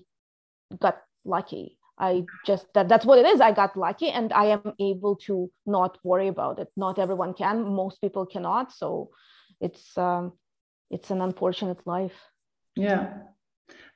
got 0.79 1.01
lucky. 1.23 1.77
I 1.97 2.25
just 2.45 2.67
that 2.73 2.89
that's 2.89 3.05
what 3.05 3.19
it 3.19 3.25
is. 3.25 3.39
I 3.39 3.53
got 3.53 3.77
lucky 3.77 4.09
and 4.09 4.33
i 4.33 4.45
am 4.45 4.73
able 4.79 5.15
to 5.27 5.49
not 5.65 5.97
worry 6.03 6.27
about 6.27 6.59
it. 6.59 6.67
Not 6.75 6.99
everyone 6.99 7.33
can. 7.33 7.63
Most 7.63 8.01
people 8.01 8.25
cannot. 8.25 8.73
So 8.73 9.11
it's 9.61 9.97
um 9.97 10.33
it's 10.91 11.09
an 11.09 11.21
unfortunate 11.21 11.87
life. 11.87 12.19
Yeah 12.75 13.13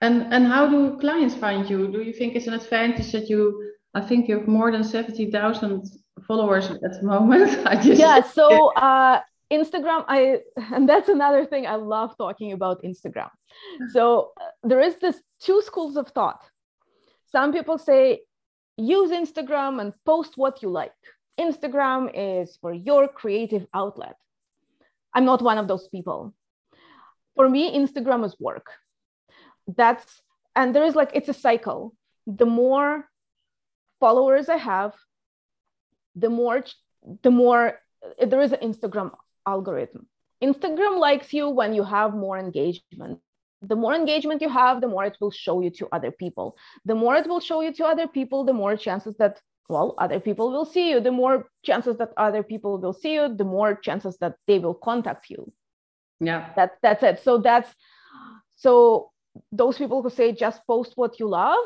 and 0.02 0.34
and 0.34 0.48
how 0.48 0.68
do 0.68 0.98
clients 1.00 1.36
find 1.36 1.70
you 1.70 1.92
do 1.92 2.02
you 2.02 2.14
think 2.14 2.36
it's 2.36 2.48
an 2.48 2.54
advantage 2.54 3.12
that 3.12 3.30
you 3.30 3.74
i 3.94 4.02
think 4.02 4.28
you 4.28 4.38
have 4.38 4.48
more 4.48 4.72
than 4.72 4.84
70000 4.84 5.84
followers 6.28 6.70
at 6.70 6.94
the 6.94 7.04
moment. 7.04 7.66
I 7.72 7.76
just 7.76 8.00
yeah. 8.00 8.22
So 8.40 8.74
uh, 8.74 9.22
Instagram, 9.52 10.06
I 10.08 10.40
and 10.76 10.88
that's 10.88 11.10
another 11.10 11.46
thing 11.46 11.66
I 11.68 11.76
love 11.76 12.18
talking 12.18 12.52
about 12.54 12.84
Instagram. 12.84 13.30
So 13.92 14.32
uh, 14.40 14.46
there 14.64 14.82
is 14.82 14.96
this 14.98 15.22
two 15.40 15.62
schools 15.62 15.98
of 15.98 16.08
thought. 16.10 16.42
Some 17.26 17.52
people 17.52 17.78
say 17.78 18.22
use 18.78 19.12
Instagram 19.12 19.82
and 19.82 19.94
post 20.06 20.34
what 20.36 20.62
you 20.62 20.70
like. 20.70 20.94
Instagram 21.40 22.12
is 22.14 22.58
for 22.62 22.74
your 22.74 23.08
creative 23.08 23.66
outlet. 23.74 24.16
I'm 25.14 25.26
not 25.26 25.42
one 25.42 25.58
of 25.58 25.68
those 25.68 25.88
people. 25.88 26.34
For 27.36 27.48
me, 27.50 27.78
Instagram 27.78 28.26
is 28.26 28.36
work. 28.40 28.68
That's 29.78 30.22
and 30.56 30.76
there 30.76 30.84
is 30.84 30.96
like 30.96 31.12
it's 31.14 31.30
a 31.30 31.34
cycle. 31.34 31.96
The 32.26 32.46
more 32.46 33.06
followers 34.00 34.50
I 34.50 34.58
have, 34.58 34.94
the 36.16 36.30
more 36.30 36.64
the 37.22 37.32
more 37.32 37.80
there 38.20 38.42
is 38.42 38.52
an 38.52 38.60
instagram 38.60 39.12
algorithm. 39.46 40.08
Instagram 40.42 41.00
likes 41.00 41.34
you 41.34 41.50
when 41.50 41.74
you 41.74 41.84
have 41.84 42.14
more 42.14 42.38
engagement. 42.38 43.20
The 43.62 43.76
more 43.76 43.94
engagement 43.94 44.42
you 44.42 44.50
have 44.50 44.82
the 44.82 44.88
more 44.88 45.06
it 45.06 45.18
will 45.20 45.32
show 45.32 45.62
you 45.62 45.70
to 45.72 45.88
other 45.92 46.12
people. 46.12 46.56
The 46.86 46.96
more 46.96 47.16
it 47.16 47.28
will 47.28 47.42
show 47.42 47.62
you 47.62 47.74
to 47.74 47.86
other 47.86 48.08
people 48.08 48.44
the 48.44 48.54
more 48.54 48.76
chances 48.78 49.16
that 49.18 49.42
well 49.68 49.96
other 49.98 50.20
people 50.20 50.52
will 50.52 50.66
see 50.66 50.90
you. 50.92 51.00
The 51.00 51.12
more 51.12 51.50
chances 51.64 51.98
that 51.98 52.12
other 52.18 52.44
people 52.44 52.80
will 52.80 52.94
see 52.94 53.14
you 53.14 53.36
the 53.36 53.44
more 53.44 53.76
chances 53.76 54.18
that 54.18 54.36
they 54.48 54.60
will 54.60 54.76
contact 54.76 55.30
you. 55.30 55.52
Yeah. 56.20 56.50
That 56.56 56.78
that's 56.82 57.04
it. 57.04 57.20
So 57.20 57.38
that's 57.38 57.74
so 58.56 59.12
those 59.52 59.78
people 59.78 60.02
who 60.02 60.10
say 60.10 60.32
just 60.32 60.66
post 60.68 60.94
what 60.96 61.20
you 61.20 61.28
love 61.28 61.64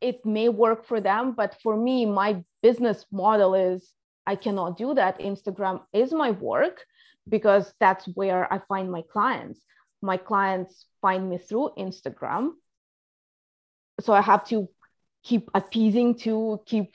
it 0.00 0.24
may 0.24 0.48
work 0.48 0.86
for 0.86 1.00
them 1.00 1.32
but 1.32 1.56
for 1.62 1.76
me 1.76 2.06
my 2.06 2.42
business 2.62 3.04
model 3.12 3.54
is 3.54 3.92
i 4.26 4.36
cannot 4.36 4.76
do 4.76 4.94
that. 4.94 5.18
Instagram 5.20 5.80
is 5.92 6.12
my 6.12 6.30
work 6.32 6.84
because 7.28 7.72
that's 7.80 8.06
where 8.14 8.52
i 8.52 8.58
find 8.68 8.90
my 8.90 9.02
clients. 9.12 9.60
My 10.02 10.16
clients 10.16 10.86
find 11.02 11.28
me 11.28 11.38
through 11.38 11.70
instagram. 11.78 12.50
So 14.00 14.12
i 14.12 14.20
have 14.20 14.44
to 14.48 14.68
keep 15.24 15.50
appeasing 15.54 16.14
to 16.18 16.60
keep 16.66 16.92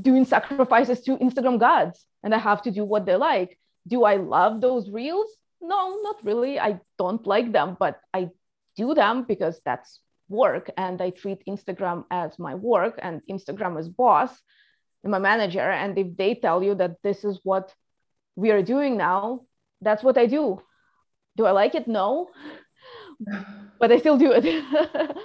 doing 0.00 0.24
sacrifices 0.24 1.00
to 1.02 1.16
instagram 1.18 1.58
gods 1.58 2.04
and 2.22 2.34
i 2.34 2.38
have 2.38 2.62
to 2.62 2.70
do 2.70 2.84
what 2.84 3.06
they 3.06 3.16
like. 3.16 3.58
Do 3.86 4.04
i 4.04 4.16
love 4.16 4.60
those 4.60 4.90
reels? 4.90 5.30
No 5.60 5.98
not 6.02 6.24
really. 6.24 6.60
I 6.60 6.80
don't 6.98 7.26
like 7.26 7.52
them 7.52 7.76
but 7.78 8.00
i 8.12 8.28
do 8.78 8.94
them 8.94 9.24
because 9.24 9.60
that's 9.64 10.00
work 10.28 10.70
and 10.76 11.02
I 11.02 11.10
treat 11.10 11.42
Instagram 11.46 12.04
as 12.10 12.38
my 12.38 12.54
work 12.54 12.98
and 13.02 13.20
Instagram 13.28 13.78
as 13.78 13.88
boss 13.88 14.30
and 15.02 15.10
my 15.10 15.18
manager. 15.18 15.68
And 15.82 15.98
if 15.98 16.16
they 16.16 16.34
tell 16.34 16.62
you 16.62 16.74
that 16.76 16.96
this 17.02 17.24
is 17.24 17.40
what 17.42 17.74
we 18.36 18.50
are 18.50 18.62
doing 18.62 18.96
now, 18.96 19.42
that's 19.80 20.02
what 20.02 20.16
I 20.16 20.26
do. 20.26 20.62
Do 21.36 21.46
I 21.46 21.52
like 21.52 21.74
it? 21.74 21.88
No, 21.88 22.30
but 23.80 23.92
I 23.92 23.98
still 23.98 24.18
do 24.18 24.32
it. 24.32 24.44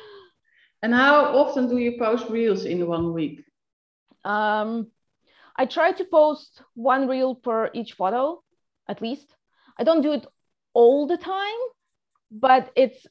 and 0.81 0.93
how 0.93 1.35
often 1.37 1.69
do 1.69 1.77
you 1.77 1.97
post 1.97 2.29
reels 2.29 2.65
in 2.65 2.87
one 2.87 3.13
week? 3.13 3.43
Um, 4.25 4.87
I 5.55 5.65
try 5.65 5.91
to 5.91 6.05
post 6.05 6.61
one 6.75 7.07
reel 7.07 7.35
per 7.35 7.69
each 7.73 7.93
photo, 7.93 8.41
at 8.87 9.01
least. 9.01 9.27
I 9.77 9.83
don't 9.83 10.01
do 10.01 10.13
it 10.13 10.25
all 10.73 11.07
the 11.07 11.17
time, 11.17 11.61
but 12.31 12.71
it's 12.75 13.05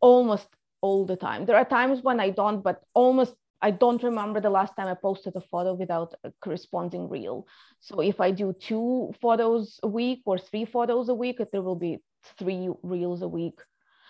almost 0.00 0.48
all 0.80 1.04
the 1.06 1.16
time. 1.16 1.44
There 1.44 1.56
are 1.56 1.64
times 1.64 2.02
when 2.02 2.20
I 2.20 2.30
don't, 2.30 2.62
but 2.62 2.82
almost 2.94 3.34
I 3.60 3.72
don't 3.72 4.02
remember 4.02 4.40
the 4.40 4.50
last 4.50 4.76
time 4.76 4.86
I 4.86 4.94
posted 4.94 5.34
a 5.34 5.40
photo 5.40 5.74
without 5.74 6.14
a 6.22 6.32
corresponding 6.40 7.08
reel. 7.08 7.46
So 7.80 8.00
if 8.00 8.20
I 8.20 8.30
do 8.30 8.52
two 8.52 9.12
photos 9.20 9.80
a 9.82 9.88
week 9.88 10.22
or 10.26 10.38
three 10.38 10.64
photos 10.64 11.08
a 11.08 11.14
week, 11.14 11.40
there 11.50 11.62
will 11.62 11.74
be 11.74 11.98
three 12.38 12.70
reels 12.82 13.22
a 13.22 13.28
week. 13.28 13.58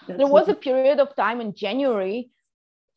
That's 0.07 0.19
there 0.19 0.27
was 0.27 0.49
a 0.49 0.55
period 0.55 1.01
of 1.01 1.17
time 1.17 1.41
in 1.41 1.55
January 1.55 2.31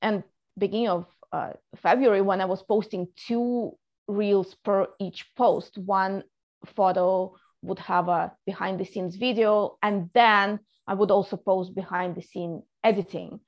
and 0.01 0.23
beginning 0.57 0.89
of 0.89 1.05
uh, 1.31 1.51
February 1.77 2.21
when 2.21 2.41
I 2.41 2.45
was 2.45 2.61
posting 2.63 3.07
two 3.15 3.77
reels 4.07 4.55
per 4.63 4.87
each 4.99 5.25
post. 5.37 5.77
One 5.77 6.23
photo 6.65 7.35
would 7.61 7.79
have 7.79 8.07
a 8.09 8.31
behind 8.45 8.79
the 8.79 8.85
scenes 8.85 9.15
video, 9.15 9.77
and 9.81 10.09
then 10.13 10.59
I 10.87 10.93
would 10.93 11.11
also 11.11 11.37
post 11.37 11.75
behind 11.75 12.15
the 12.15 12.21
scene 12.21 12.63
editing. 12.83 13.39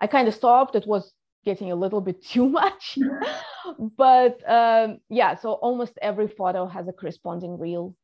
I 0.00 0.06
kind 0.06 0.28
of 0.28 0.34
stopped. 0.34 0.74
It 0.74 0.86
was 0.86 1.12
getting 1.44 1.70
a 1.72 1.76
little 1.76 2.00
bit 2.00 2.24
too 2.32 2.48
much. 2.48 2.98
but 3.96 4.48
um, 4.48 4.98
yeah, 5.08 5.36
so 5.36 5.52
almost 5.52 5.98
every 6.02 6.28
photo 6.28 6.66
has 6.66 6.88
a 6.88 6.92
corresponding 6.92 7.58
reel. 7.58 7.94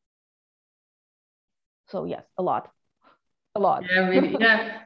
So 1.87 2.05
yes, 2.05 2.23
a 2.37 2.43
lot, 2.43 2.69
a 3.55 3.59
lot. 3.59 3.83
Yeah, 3.89 4.09
really. 4.09 4.35
Yeah. 4.39 4.81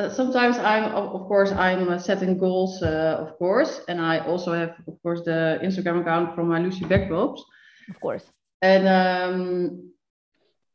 Uh, 0.00 0.08
sometimes 0.08 0.56
I'm, 0.56 0.84
of 0.94 1.28
course, 1.28 1.52
I'm 1.52 1.90
uh, 1.90 1.98
setting 1.98 2.38
goals, 2.38 2.82
uh, 2.82 3.18
of 3.20 3.36
course, 3.36 3.82
and 3.86 4.00
I 4.00 4.20
also 4.20 4.54
have, 4.54 4.74
of 4.88 4.96
course, 5.02 5.20
the 5.26 5.60
Instagram 5.62 6.00
account 6.00 6.34
from 6.34 6.48
my 6.48 6.58
Lucy 6.58 6.86
Backdrops. 6.86 7.42
Of 7.90 8.00
course. 8.00 8.24
And 8.62 8.88
um, 8.88 9.92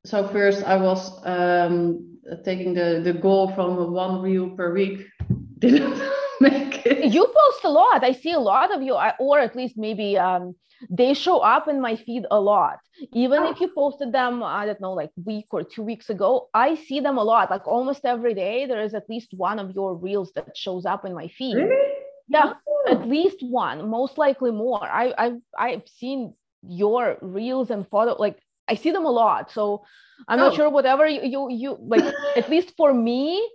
so 0.05 0.27
first 0.27 0.63
I 0.63 0.77
was 0.77 1.11
um, 1.25 2.19
taking 2.43 2.73
the 2.73 3.01
the 3.03 3.13
goal 3.13 3.51
from 3.53 3.91
one 3.91 4.21
reel 4.21 4.49
per 4.49 4.73
week. 4.73 5.07
Didn't 5.59 6.01
make 6.39 6.85
it. 6.85 7.13
You 7.13 7.25
post 7.25 7.63
a 7.63 7.69
lot. 7.69 8.03
I 8.03 8.11
see 8.11 8.31
a 8.31 8.39
lot 8.39 8.73
of 8.73 8.81
you, 8.81 8.97
or 9.19 9.39
at 9.39 9.55
least 9.55 9.77
maybe 9.77 10.17
um, 10.17 10.55
they 10.89 11.13
show 11.13 11.39
up 11.39 11.67
in 11.67 11.81
my 11.81 11.95
feed 11.95 12.25
a 12.29 12.39
lot. 12.39 12.79
Even 13.13 13.43
oh. 13.43 13.51
if 13.51 13.59
you 13.59 13.69
posted 13.69 14.11
them, 14.11 14.43
I 14.43 14.65
don't 14.65 14.81
know, 14.81 14.93
like 14.93 15.11
week 15.23 15.47
or 15.51 15.63
two 15.63 15.83
weeks 15.83 16.09
ago, 16.09 16.49
I 16.53 16.75
see 16.75 16.99
them 16.99 17.17
a 17.17 17.23
lot. 17.23 17.49
Like 17.49 17.67
almost 17.67 18.05
every 18.05 18.33
day, 18.33 18.65
there 18.65 18.81
is 18.81 18.93
at 18.93 19.09
least 19.09 19.29
one 19.31 19.59
of 19.59 19.73
your 19.73 19.95
reels 19.95 20.31
that 20.35 20.55
shows 20.55 20.85
up 20.85 21.05
in 21.05 21.13
my 21.13 21.27
feed. 21.29 21.55
Really? 21.55 21.93
Yeah, 22.27 22.53
oh. 22.67 22.83
at 22.91 23.07
least 23.07 23.37
one, 23.41 23.89
most 23.89 24.17
likely 24.17 24.51
more. 24.51 24.83
I, 24.83 25.13
I've 25.17 25.41
I've 25.57 25.87
seen 25.87 26.33
your 26.67 27.17
reels 27.21 27.69
and 27.69 27.87
photo 27.87 28.15
like 28.19 28.39
I 28.67 28.75
see 28.75 28.91
them 28.91 29.05
a 29.05 29.11
lot. 29.11 29.51
So 29.51 29.85
I'm 30.27 30.39
oh. 30.39 30.47
not 30.47 30.55
sure 30.55 30.69
whatever 30.69 31.07
you, 31.07 31.21
you 31.23 31.49
you 31.51 31.77
like 31.79 32.13
at 32.35 32.49
least 32.49 32.73
for 32.77 32.93
me 32.93 33.47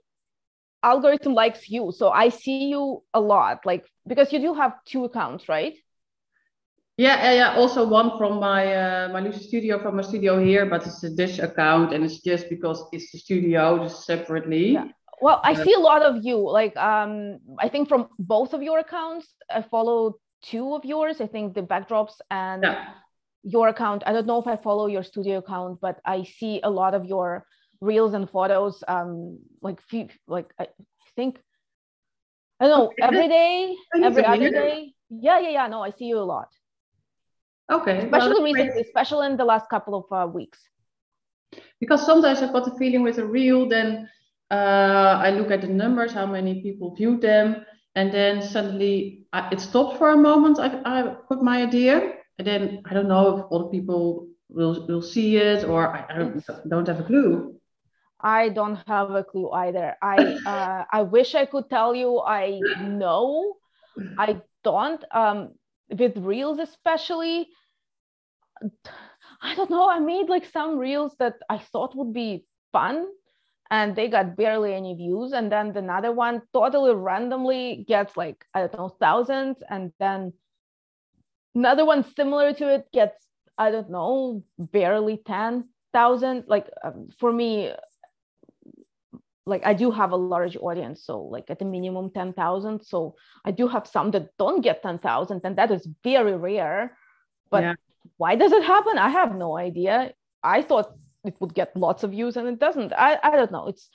algorithm 0.83 1.35
likes 1.35 1.69
you. 1.69 1.93
So 1.93 2.11
I 2.11 2.29
see 2.29 2.67
you 2.67 3.03
a 3.13 3.21
lot 3.21 3.67
like 3.67 3.85
because 4.07 4.33
you 4.33 4.39
do 4.39 4.55
have 4.55 4.75
two 4.85 5.05
accounts, 5.05 5.49
right? 5.49 5.75
Yeah, 6.97 7.23
yeah, 7.23 7.33
yeah. 7.33 7.55
Also 7.57 7.89
one 7.89 8.19
from 8.19 8.41
my 8.41 8.75
uh, 8.75 9.09
my 9.13 9.21
Lucy 9.21 9.45
studio 9.45 9.81
from 9.81 9.97
my 9.97 10.03
studio 10.03 10.43
here, 10.43 10.67
but 10.67 10.87
it's 10.87 11.03
a 11.03 11.11
Dish 11.11 11.39
account 11.39 11.95
and 11.95 12.05
it's 12.05 12.21
just 12.21 12.49
because 12.51 12.85
it's 12.93 13.11
the 13.13 13.19
studio 13.19 13.79
just 13.79 14.05
separately. 14.05 14.73
Yeah. 14.73 14.89
Well, 15.23 15.41
I 15.45 15.53
uh, 15.53 15.65
see 15.65 15.75
a 15.75 15.79
lot 15.79 16.03
of 16.03 16.25
you. 16.25 16.39
Like 16.39 16.77
um 16.77 17.39
I 17.59 17.69
think 17.69 17.89
from 17.89 18.09
both 18.19 18.53
of 18.53 18.63
your 18.63 18.79
accounts, 18.79 19.27
I 19.51 19.63
follow 19.63 20.17
two 20.43 20.75
of 20.75 20.85
yours. 20.85 21.21
I 21.21 21.27
think 21.27 21.55
the 21.55 21.63
backdrops 21.63 22.21
and 22.31 22.65
yeah 22.65 22.89
your 23.43 23.69
account. 23.69 24.03
I 24.07 24.13
don't 24.13 24.27
know 24.27 24.41
if 24.41 24.47
I 24.47 24.57
follow 24.57 24.87
your 24.87 25.03
studio 25.03 25.39
account, 25.39 25.81
but 25.81 26.01
I 26.05 26.25
see 26.25 26.61
a 26.63 26.71
lot 26.71 26.95
of 26.95 27.05
your 27.05 27.47
reels 27.81 28.15
and 28.15 28.29
photos. 28.29 28.83
Um, 28.87 29.39
like 29.63 29.81
few, 29.83 30.09
like 30.27 30.53
I 30.59 30.69
think 31.17 31.41
I 32.61 32.69
don't 32.69 32.79
know 32.79 32.93
every 33.03 33.29
day, 33.29 33.77
every 33.95 34.25
other 34.25 34.51
day. 34.51 34.95
Yeah, 35.09 35.41
yeah, 35.41 35.49
yeah. 35.51 35.67
No, 35.67 35.83
I 35.83 35.91
see 35.91 36.05
you 36.05 36.19
a 36.19 36.29
lot. 36.35 36.49
Okay. 37.71 37.99
Especially 37.99 38.35
well, 38.35 38.43
recently, 38.43 38.83
especially 38.83 39.27
in 39.27 39.37
the 39.37 39.45
last 39.45 39.69
couple 39.71 39.95
of 39.95 40.05
uh, 40.13 40.31
weeks. 40.31 40.59
Because 41.81 42.05
sometimes 42.05 42.43
I've 42.43 42.53
got 42.53 42.65
the 42.65 42.77
feeling 42.79 43.03
with 43.03 43.19
a 43.19 43.25
reel, 43.25 43.69
then 43.69 44.09
uh, 44.51 45.19
I 45.23 45.31
look 45.31 45.51
at 45.51 45.63
the 45.63 45.69
numbers, 45.69 46.13
how 46.13 46.27
many 46.27 46.63
people 46.63 46.95
viewed 46.95 47.21
them, 47.21 47.65
and 47.95 48.13
then 48.13 48.43
suddenly 48.43 49.27
I, 49.33 49.49
it 49.53 49.61
stopped 49.61 49.99
for 49.99 50.11
a 50.11 50.17
moment. 50.17 50.59
I, 50.59 50.81
I 50.85 51.03
put 51.29 51.43
my 51.43 51.63
idea, 51.63 52.15
and 52.41 52.47
then 52.47 52.83
I 52.87 52.95
don't 52.95 53.07
know 53.07 53.37
if 53.37 53.53
other 53.53 53.69
people 53.69 54.27
will 54.49 54.87
will 54.87 55.03
see 55.03 55.37
it 55.37 55.65
or 55.65 55.95
I, 55.95 56.07
I 56.09 56.19
don't, 56.19 56.45
don't 56.71 56.89
have 56.89 57.01
a 57.01 57.05
clue. 57.05 57.61
I 58.19 58.49
don't 58.49 58.81
have 58.87 59.11
a 59.11 59.23
clue 59.23 59.51
either. 59.51 59.95
I 60.01 60.17
uh, 60.47 60.85
I 60.91 61.03
wish 61.03 61.35
I 61.35 61.45
could 61.45 61.69
tell 61.69 61.95
you 61.95 62.21
I 62.21 62.61
know. 62.81 63.57
I 64.17 64.41
don't. 64.65 65.05
Um, 65.11 65.51
with 65.91 66.17
reels 66.17 66.59
especially. 66.59 67.49
I 69.43 69.55
don't 69.55 69.71
know. 69.71 69.89
I 69.91 69.99
made 69.99 70.31
like 70.31 70.47
some 70.47 70.79
reels 70.79 71.15
that 71.19 71.37
I 71.51 71.59
thought 71.59 71.95
would 71.95 72.15
be 72.15 72.47
fun, 72.73 73.07
and 73.71 73.95
they 73.95 74.09
got 74.09 74.37
barely 74.37 74.73
any 74.73 74.95
views. 74.95 75.33
And 75.33 75.53
then 75.53 75.77
another 75.77 76.13
one 76.13 76.41
totally 76.55 76.95
randomly 76.95 77.85
gets 77.87 78.17
like 78.17 78.47
I 78.55 78.61
don't 78.61 78.79
know 78.79 78.89
thousands, 78.89 79.59
and 79.69 79.93
then 79.99 80.33
another 81.61 81.85
one 81.93 82.03
similar 82.19 82.49
to 82.61 82.65
it 82.77 82.85
gets 82.99 83.19
i 83.65 83.71
don't 83.75 83.91
know 83.97 84.43
barely 84.59 85.17
10,000 85.27 86.45
like 86.55 86.69
um, 86.85 87.09
for 87.21 87.31
me 87.33 87.51
like 89.53 89.63
i 89.71 89.75
do 89.83 89.91
have 90.01 90.13
a 90.13 90.23
large 90.35 90.57
audience 90.69 90.99
so 91.09 91.15
like 91.35 91.47
at 91.55 91.63
a 91.63 91.69
minimum 91.77 92.11
10,000 92.11 92.83
so 92.93 93.15
i 93.45 93.51
do 93.61 93.69
have 93.75 93.87
some 93.87 94.11
that 94.15 94.27
don't 94.43 94.63
get 94.69 94.83
10,000 94.83 95.41
and 95.45 95.57
that 95.57 95.71
is 95.71 95.89
very 96.05 96.37
rare. 96.37 96.97
But 97.51 97.63
yeah. 97.65 97.75
why 98.17 98.33
does 98.37 98.53
it 98.53 98.65
happen? 98.75 98.97
I 98.97 99.11
have 99.19 99.35
no 99.35 99.51
idea. 99.59 99.95
I 100.43 100.63
thought 100.63 100.89
it 101.25 101.35
would 101.41 101.55
get 101.61 101.77
lots 101.77 102.05
of 102.05 102.13
views 102.13 102.37
and 102.37 102.47
it 102.47 102.61
doesn't. 102.61 102.93
I, 102.93 103.19
I 103.23 103.33
don't 103.39 103.53
know. 103.57 103.67
It's 103.73 103.91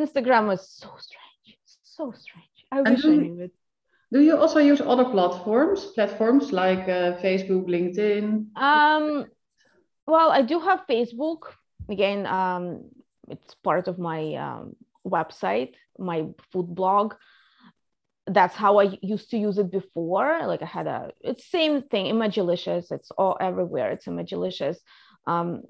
instagram 0.00 0.44
is 0.54 0.62
so 0.82 0.90
strange. 1.06 1.58
So 1.82 2.12
strange. 2.24 2.58
I 2.72 2.78
wish 2.82 3.04
i 3.04 3.08
knew 3.08 3.40
it 3.46 3.54
do 4.12 4.20
you 4.20 4.36
also 4.36 4.58
use 4.58 4.80
other 4.80 5.04
platforms, 5.04 5.86
platforms 5.94 6.52
like 6.52 6.88
uh, 6.88 7.16
Facebook, 7.22 7.66
LinkedIn? 7.66 8.56
Um, 8.56 9.26
well, 10.06 10.30
I 10.30 10.42
do 10.42 10.58
have 10.58 10.86
Facebook. 10.88 11.42
Again, 11.88 12.26
um, 12.26 12.90
it's 13.28 13.54
part 13.54 13.86
of 13.86 13.98
my 13.98 14.34
um, 14.34 14.74
website, 15.06 15.74
my 15.98 16.26
food 16.52 16.74
blog. 16.74 17.14
That's 18.26 18.56
how 18.56 18.78
I 18.78 18.98
used 19.00 19.30
to 19.30 19.38
use 19.38 19.58
it 19.58 19.70
before. 19.70 20.40
Like 20.46 20.62
I 20.62 20.66
had 20.66 20.86
a, 20.86 21.10
it's 21.20 21.50
same 21.50 21.82
thing, 21.82 22.06
Imagelicious. 22.06 22.90
It's 22.90 23.10
all 23.12 23.36
everywhere. 23.40 23.90
It's 23.92 24.06
Imagelicious. 24.06 24.76
Um, 25.26 25.62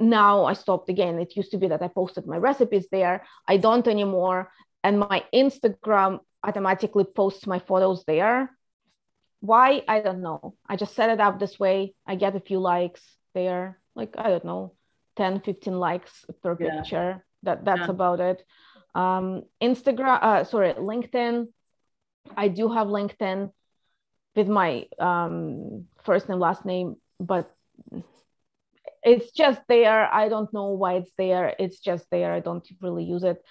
now 0.00 0.44
I 0.44 0.54
stopped 0.54 0.88
again. 0.88 1.20
It 1.20 1.36
used 1.36 1.52
to 1.52 1.58
be 1.58 1.68
that 1.68 1.82
I 1.82 1.88
posted 1.88 2.26
my 2.26 2.36
recipes 2.36 2.88
there. 2.90 3.24
I 3.46 3.56
don't 3.56 3.86
anymore. 3.86 4.50
And 4.82 4.98
my 4.98 5.24
Instagram 5.32 6.20
automatically 6.44 7.04
posts 7.04 7.46
my 7.46 7.58
photos 7.58 8.04
there. 8.06 8.50
Why? 9.40 9.82
I 9.88 10.00
don't 10.00 10.22
know. 10.22 10.54
I 10.68 10.76
just 10.76 10.94
set 10.94 11.10
it 11.10 11.20
up 11.20 11.38
this 11.38 11.58
way. 11.58 11.94
I 12.06 12.14
get 12.16 12.36
a 12.36 12.40
few 12.40 12.60
likes 12.60 13.02
there, 13.34 13.80
like, 13.94 14.14
I 14.16 14.28
don't 14.28 14.44
know, 14.44 14.74
10, 15.16 15.40
15 15.40 15.78
likes 15.78 16.24
per 16.42 16.56
yeah. 16.58 16.80
picture. 16.80 17.24
That 17.42 17.64
That's 17.64 17.80
yeah. 17.80 17.90
about 17.90 18.20
it. 18.20 18.42
Um, 18.94 19.42
Instagram, 19.62 20.22
uh, 20.22 20.44
sorry, 20.44 20.72
LinkedIn. 20.74 21.48
I 22.36 22.48
do 22.48 22.72
have 22.72 22.86
LinkedIn 22.86 23.50
with 24.34 24.48
my 24.48 24.86
um, 24.98 25.86
first 26.04 26.28
and 26.28 26.40
last 26.40 26.64
name, 26.64 26.96
but 27.20 27.50
it's 29.02 29.30
just 29.32 29.60
there. 29.68 30.12
I 30.12 30.28
don't 30.28 30.52
know 30.52 30.70
why 30.70 30.94
it's 30.94 31.12
there. 31.18 31.54
It's 31.58 31.78
just 31.80 32.06
there. 32.10 32.32
I 32.32 32.40
don't 32.40 32.66
really 32.80 33.04
use 33.04 33.24
it. 33.24 33.42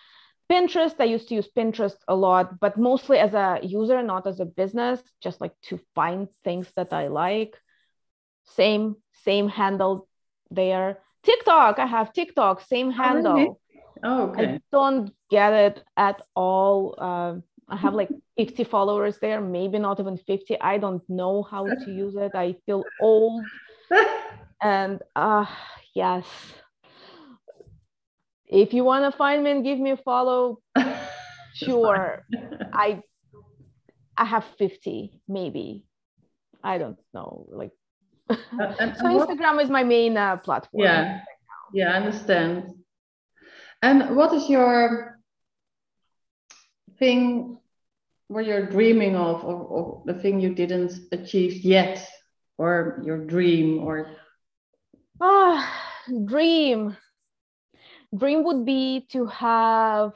Pinterest, 0.54 0.94
I 1.00 1.06
used 1.06 1.30
to 1.30 1.36
use 1.36 1.50
Pinterest 1.58 1.98
a 2.08 2.16
lot, 2.16 2.60
but 2.60 2.78
mostly 2.78 3.18
as 3.18 3.34
a 3.34 3.60
user, 3.64 4.04
not 4.04 4.28
as 4.28 4.40
a 4.40 4.46
business, 4.46 5.02
just 5.20 5.42
like 5.42 5.54
to 5.70 5.80
find 5.96 6.30
things 6.44 6.68
that 6.76 6.94
I 6.94 7.08
like. 7.08 7.58
Same, 8.46 8.98
same 9.24 9.50
handle 9.50 10.08
there. 10.52 11.00
TikTok, 11.24 11.80
I 11.80 11.88
have 11.88 12.14
TikTok, 12.14 12.62
same 12.62 12.92
handle. 12.92 13.34
Oh, 13.34 13.36
really? 13.36 13.58
oh 14.04 14.22
okay. 14.30 14.44
I 14.44 14.62
don't 14.72 15.12
get 15.32 15.54
it 15.54 15.84
at 15.98 16.22
all. 16.36 16.94
Uh, 17.00 17.36
I 17.68 17.76
have 17.78 17.96
like 17.96 18.12
50 18.38 18.64
followers 18.64 19.18
there, 19.18 19.42
maybe 19.42 19.80
not 19.80 20.00
even 20.00 20.18
50. 20.18 20.62
I 20.62 20.78
don't 20.78 21.02
know 21.10 21.42
how 21.42 21.66
to 21.84 21.92
use 22.04 22.16
it. 22.16 22.36
I 22.36 22.56
feel 22.68 22.86
old. 23.00 23.44
and 24.62 25.02
uh 25.16 25.46
yes, 25.96 26.26
if 28.54 28.72
you 28.74 28.84
want 28.84 29.12
to 29.12 29.18
find 29.18 29.44
me 29.44 29.52
and 29.52 29.64
give 29.64 29.80
me 29.80 29.92
a 29.92 29.98
follow 29.98 30.60
sure. 31.56 32.24
i 32.74 33.02
i 34.18 34.26
have 34.26 34.46
50 34.58 35.22
maybe. 35.28 35.86
I 36.64 36.78
don't 36.78 37.00
know 37.14 37.46
like 37.50 37.72
uh, 38.30 38.38
and, 38.80 38.96
so 39.02 39.06
instagram 39.06 39.56
what, 39.56 39.66
is 39.66 39.70
my 39.70 39.84
main 39.84 40.16
uh, 40.16 40.38
platform 40.38 40.84
yeah. 40.84 41.02
right 41.02 41.22
yeah 41.74 41.92
i 41.92 41.96
understand. 41.96 42.74
And 43.82 44.16
what 44.16 44.34
is 44.34 44.50
your 44.50 45.20
thing 47.00 47.58
where 48.30 48.44
you're 48.44 48.70
dreaming 48.70 49.18
of 49.18 49.44
or, 49.44 49.60
or 49.76 50.04
the 50.06 50.14
thing 50.14 50.40
you 50.40 50.56
didn't 50.56 50.94
achieve 51.12 51.66
yet 51.66 52.08
or 52.58 53.02
your 53.04 53.26
dream 53.26 53.84
or 53.84 54.08
ah 55.20 55.60
dream 56.26 56.96
dream 58.16 58.44
would 58.44 58.66
be 58.66 59.06
to 59.12 59.26
have 59.26 60.14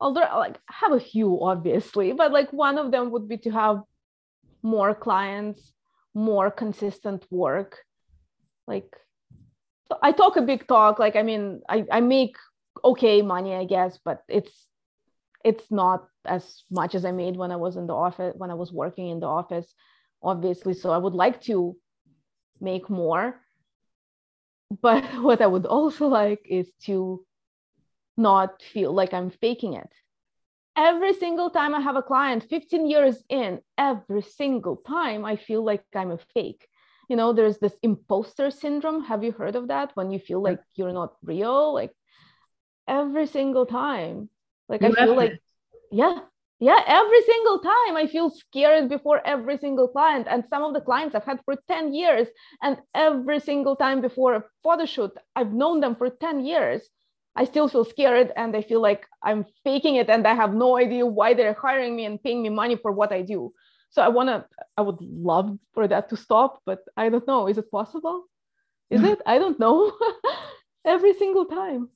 although 0.00 0.20
like 0.20 0.58
have 0.68 0.92
a 0.92 1.00
few 1.00 1.42
obviously 1.42 2.12
but 2.12 2.32
like 2.32 2.52
one 2.52 2.78
of 2.78 2.90
them 2.90 3.10
would 3.10 3.28
be 3.28 3.36
to 3.36 3.50
have 3.50 3.82
more 4.62 4.94
clients 4.94 5.72
more 6.14 6.50
consistent 6.50 7.24
work. 7.30 7.78
Like 8.66 8.94
i 10.02 10.12
talk 10.12 10.36
a 10.36 10.42
big 10.42 10.66
talk 10.66 10.98
like 10.98 11.16
i 11.16 11.22
mean 11.22 11.60
i, 11.68 11.84
I 11.90 12.00
make 12.00 12.36
okay 12.82 13.20
money 13.20 13.54
i 13.54 13.64
guess 13.64 13.98
but 14.02 14.22
it's 14.26 14.66
it's 15.44 15.70
not 15.70 16.06
as 16.24 16.62
much 16.70 16.94
as 16.94 17.04
i 17.04 17.12
made 17.12 17.36
when 17.36 17.50
i 17.50 17.56
was 17.56 17.76
in 17.76 17.86
the 17.86 17.94
office 17.94 18.32
when 18.38 18.50
i 18.50 18.54
was 18.54 18.72
working 18.72 19.08
in 19.08 19.20
the 19.20 19.26
office 19.26 19.74
obviously. 20.22 20.72
So 20.72 20.90
i 20.90 20.96
would 20.96 21.14
like 21.14 21.42
to 21.42 21.76
make 22.60 22.88
more 22.88 23.40
but 24.80 25.04
what 25.22 25.40
I 25.40 25.46
would 25.46 25.66
also 25.66 26.06
like 26.06 26.46
is 26.48 26.70
to 26.84 27.24
not 28.16 28.62
feel 28.62 28.92
like 28.92 29.12
I'm 29.14 29.30
faking 29.30 29.74
it. 29.74 29.92
Every 30.76 31.12
single 31.12 31.50
time 31.50 31.74
I 31.74 31.80
have 31.80 31.96
a 31.96 32.02
client, 32.02 32.44
15 32.48 32.88
years 32.88 33.22
in, 33.28 33.60
every 33.76 34.22
single 34.22 34.76
time 34.76 35.24
I 35.24 35.36
feel 35.36 35.62
like 35.62 35.84
I'm 35.94 36.12
a 36.12 36.18
fake. 36.34 36.66
you 37.08 37.16
know 37.16 37.32
there's 37.32 37.58
this 37.58 37.76
imposter 37.82 38.50
syndrome. 38.50 39.04
Have 39.04 39.22
you 39.24 39.32
heard 39.32 39.56
of 39.56 39.68
that? 39.68 39.90
When 39.94 40.10
you 40.10 40.18
feel 40.18 40.40
like 40.42 40.60
you're 40.76 40.92
not 40.92 41.12
real? 41.22 41.74
Like 41.74 41.92
every 42.88 43.26
single 43.26 43.66
time. 43.66 44.30
Like 44.68 44.80
you 44.82 44.94
i 44.96 45.04
feel 45.04 45.16
like 45.16 45.38
yeah 45.90 46.20
yeah 46.62 46.80
every 46.86 47.22
single 47.22 47.58
time 47.58 47.96
i 47.96 48.06
feel 48.06 48.30
scared 48.30 48.88
before 48.88 49.20
every 49.26 49.58
single 49.58 49.88
client 49.88 50.28
and 50.30 50.44
some 50.48 50.62
of 50.62 50.72
the 50.72 50.80
clients 50.80 51.14
i've 51.14 51.24
had 51.24 51.40
for 51.44 51.56
10 51.68 51.92
years 51.92 52.28
and 52.62 52.76
every 52.94 53.40
single 53.40 53.74
time 53.74 54.00
before 54.00 54.34
a 54.34 54.44
photo 54.62 54.86
shoot 54.86 55.10
i've 55.34 55.52
known 55.52 55.80
them 55.80 55.96
for 55.96 56.08
10 56.08 56.44
years 56.44 56.82
i 57.34 57.44
still 57.44 57.66
feel 57.66 57.84
scared 57.84 58.30
and 58.36 58.54
i 58.56 58.62
feel 58.62 58.80
like 58.80 59.08
i'm 59.24 59.44
faking 59.64 59.96
it 59.96 60.08
and 60.08 60.24
i 60.24 60.34
have 60.34 60.54
no 60.54 60.78
idea 60.78 61.04
why 61.04 61.34
they're 61.34 61.58
hiring 61.66 61.96
me 61.96 62.04
and 62.04 62.22
paying 62.22 62.42
me 62.42 62.48
money 62.48 62.76
for 62.76 62.92
what 62.92 63.12
i 63.12 63.22
do. 63.22 63.52
So 63.90 64.00
i 64.00 64.08
want 64.08 64.28
to 64.28 64.46
i 64.78 64.82
would 64.82 65.00
love 65.00 65.58
for 65.74 65.88
that 65.88 66.08
to 66.10 66.16
stop 66.16 66.60
but 66.64 66.80
i 66.96 67.08
don't 67.08 67.26
know. 67.26 67.48
Is 67.48 67.58
it 67.58 67.70
possible? 67.70 68.24
Is 68.88 69.00
hmm. 69.00 69.12
it? 69.12 69.20
I 69.26 69.38
don't 69.38 69.58
know. 69.58 69.92
Every 70.94 71.14
single 71.14 71.46
time. 71.46 71.88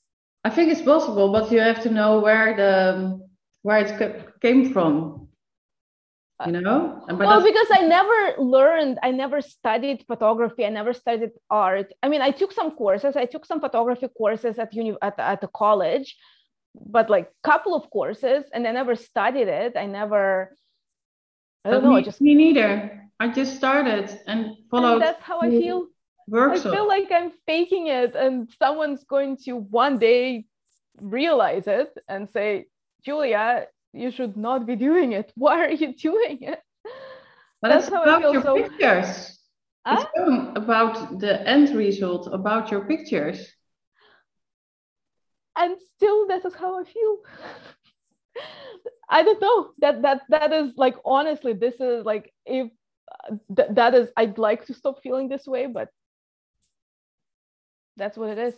I 0.45 0.51
think 0.51 0.73
it's 0.73 0.83
possible 0.83 1.31
but 1.31 1.53
you 1.53 1.61
have 1.61 1.83
to 1.85 1.91
know 1.91 2.19
where 2.19 2.57
the 2.63 2.73
um, 2.97 3.26
where 3.67 3.79
it 3.85 4.41
came 4.41 4.73
from 4.73 4.93
uh, 6.41 6.45
you 6.47 6.61
know 6.67 7.05
well 7.09 7.43
because 7.51 7.71
i 7.79 7.83
never 7.99 8.21
learned 8.57 8.97
i 9.03 9.11
never 9.11 9.41
studied 9.41 9.99
photography 10.07 10.63
i 10.65 10.73
never 10.81 10.93
studied 10.93 11.33
art 11.51 11.89
i 12.05 12.07
mean 12.09 12.23
i 12.29 12.31
took 12.31 12.53
some 12.53 12.71
courses 12.83 13.17
i 13.17 13.27
took 13.33 13.45
some 13.45 13.61
photography 13.67 14.09
courses 14.21 14.55
at 14.59 14.73
uni 14.73 14.95
at, 15.03 15.19
at 15.19 15.41
the 15.41 15.51
college 15.63 16.09
but 16.97 17.11
like 17.11 17.27
couple 17.43 17.75
of 17.75 17.85
courses 17.91 18.45
and 18.53 18.67
i 18.69 18.73
never 18.81 18.95
studied 18.95 19.49
it 19.49 19.73
i 19.77 19.87
never 20.01 20.25
I 21.67 21.71
don't 21.71 21.83
know. 21.83 21.95
Me, 21.95 21.97
I 21.97 22.03
just 22.03 22.21
me 22.21 22.35
neither. 22.35 22.73
I 23.19 23.27
just 23.29 23.57
started 23.57 24.07
and 24.29 24.39
followed. 24.71 24.93
And 24.93 25.03
that's 25.03 25.23
how 25.23 25.41
I 25.41 25.51
feel. 25.51 25.89
Workshop. 26.29 26.67
I 26.67 26.77
feel 26.77 26.89
like 26.89 27.11
I'm 27.13 27.33
faking 27.47 27.87
it, 27.89 28.15
and 28.15 28.49
someone's 28.63 29.05
going 29.05 29.37
to 29.45 29.53
one 29.57 29.99
day 29.99 30.45
realize 31.01 31.67
it 31.67 31.91
and 32.09 32.29
say, 32.31 32.67
"Julia, 33.07 33.67
you 33.93 34.11
should 34.11 34.37
not 34.37 34.67
be 34.67 34.77
doing 34.77 35.13
it. 35.13 35.33
Why 35.45 35.65
are 35.65 35.71
you 35.71 35.95
doing 35.95 36.39
it?" 36.43 36.61
But 37.63 37.69
that's 37.69 37.89
how 37.89 38.03
about 38.03 38.19
I 38.19 38.21
feel. 38.21 38.33
your 38.35 38.43
so, 38.43 38.55
pictures. 38.63 39.39
Huh? 39.87 40.05
It's 40.15 40.59
about 40.59 41.21
the 41.21 41.49
end 41.49 41.75
result, 41.77 42.29
about 42.33 42.71
your 42.73 42.85
pictures. 42.85 43.39
And 45.57 45.77
still, 45.95 46.27
that 46.27 46.45
is 46.45 46.55
how 46.55 46.81
I 46.81 46.85
feel. 46.85 47.17
I 49.09 49.23
don't 49.23 49.41
know 49.41 49.71
that 49.79 50.03
that 50.03 50.23
that 50.29 50.53
is 50.53 50.73
like 50.77 50.97
honestly 51.05 51.53
this 51.53 51.75
is 51.81 52.05
like 52.05 52.33
if 52.45 52.71
uh, 53.13 53.37
th- 53.57 53.69
that 53.73 53.95
is 53.95 54.11
I'd 54.17 54.39
like 54.39 54.67
to 54.67 54.75
stop 54.75 55.03
feeling 55.03 55.29
this 55.29 55.47
way 55.47 55.67
but 55.67 55.89
that's 57.97 58.19
what 58.19 58.31
it 58.31 58.39
is. 58.39 58.55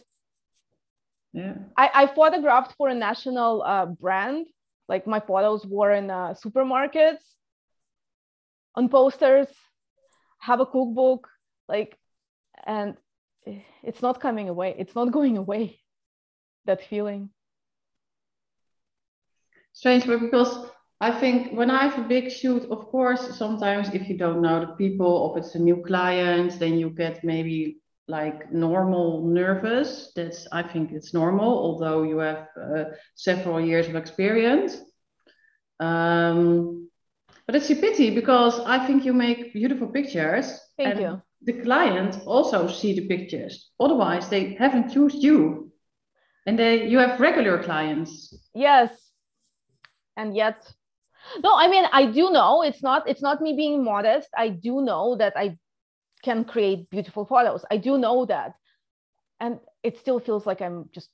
Yeah. 1.33 1.55
I, 1.77 1.91
I 1.95 2.07
photographed 2.07 2.75
for 2.77 2.89
a 2.89 2.95
national 2.95 3.63
uh, 3.63 3.87
brand. 3.87 4.47
Like 4.89 5.07
my 5.07 5.21
photos 5.21 5.67
were 5.67 5.93
in 5.93 6.11
uh, 6.11 6.35
supermarkets 6.35 7.23
on 8.75 8.89
posters 8.89 9.49
have 10.39 10.61
a 10.61 10.67
cookbook 10.67 11.29
like 11.69 11.99
and 12.65 12.97
it's 13.83 14.03
not 14.03 14.21
coming 14.21 14.49
away. 14.49 14.75
It's 14.79 14.95
not 14.95 15.11
going 15.19 15.37
away 15.37 15.81
that 16.65 16.85
feeling. 16.85 17.31
Strange 19.73 20.07
but 20.07 20.21
because 20.21 20.71
I 21.01 21.11
think 21.21 21.53
when 21.53 21.71
I 21.71 21.87
have 21.87 21.99
a 22.05 22.09
big 22.09 22.31
shoot, 22.31 22.65
of 22.71 22.87
course, 22.89 23.37
sometimes 23.37 23.89
if 23.95 24.09
you 24.09 24.19
don't 24.19 24.43
know 24.43 24.61
the 24.61 24.73
people, 24.73 25.07
or 25.07 25.39
if 25.39 25.45
it's 25.45 25.55
a 25.55 25.61
new 25.61 25.83
client, 25.87 26.59
then 26.59 26.77
you 26.77 26.91
get 26.91 27.23
maybe 27.23 27.79
like 28.09 28.51
normal 28.53 29.27
nervous. 29.27 30.13
That's 30.17 30.47
I 30.51 30.63
think 30.63 30.93
it's 30.93 31.15
normal, 31.15 31.49
although 31.49 32.03
you 32.03 32.19
have 32.19 32.49
uh, 32.61 32.85
several 33.15 33.61
years 33.61 33.89
of 33.89 33.97
experience. 33.97 34.79
Um, 35.79 36.89
but 37.47 37.55
it's 37.55 37.71
a 37.71 37.77
pity 37.77 38.11
because 38.11 38.61
I 38.61 38.87
think 38.87 39.05
you 39.05 39.13
make 39.13 39.53
beautiful 39.53 39.89
pictures. 39.89 40.59
Thank 40.77 40.97
and 40.97 41.01
you. 41.01 41.23
The 41.43 41.63
client 41.63 42.19
also 42.27 42.67
see 42.67 42.95
the 42.95 43.07
pictures. 43.07 43.71
Otherwise, 43.79 44.29
they 44.29 44.55
haven't 44.55 44.93
chosen 44.93 45.21
you, 45.21 45.73
and 46.47 46.59
they 46.59 46.89
you 46.89 46.99
have 46.99 47.21
regular 47.21 47.63
clients. 47.63 48.35
Yes, 48.55 48.91
and 50.19 50.37
yet 50.37 50.71
no 51.43 51.55
i 51.57 51.69
mean 51.69 51.85
i 51.93 52.05
do 52.07 52.31
know 52.31 52.63
it's 52.63 52.83
not 52.83 53.09
it's 53.09 53.23
not 53.23 53.41
me 53.41 53.55
being 53.55 53.85
modest 53.85 54.29
i 54.37 54.49
do 54.49 54.81
know 54.81 55.17
that 55.17 55.33
i 55.37 55.57
can 56.23 56.45
create 56.45 56.91
beautiful 56.91 57.25
photos. 57.25 57.65
I 57.71 57.77
do 57.77 57.99
know 57.99 58.27
that. 58.27 58.55
And 59.41 59.61
it 59.83 59.99
still 59.99 60.21
feels 60.21 60.47
like 60.47 60.61
i'm 60.61 60.89
just 60.93 61.11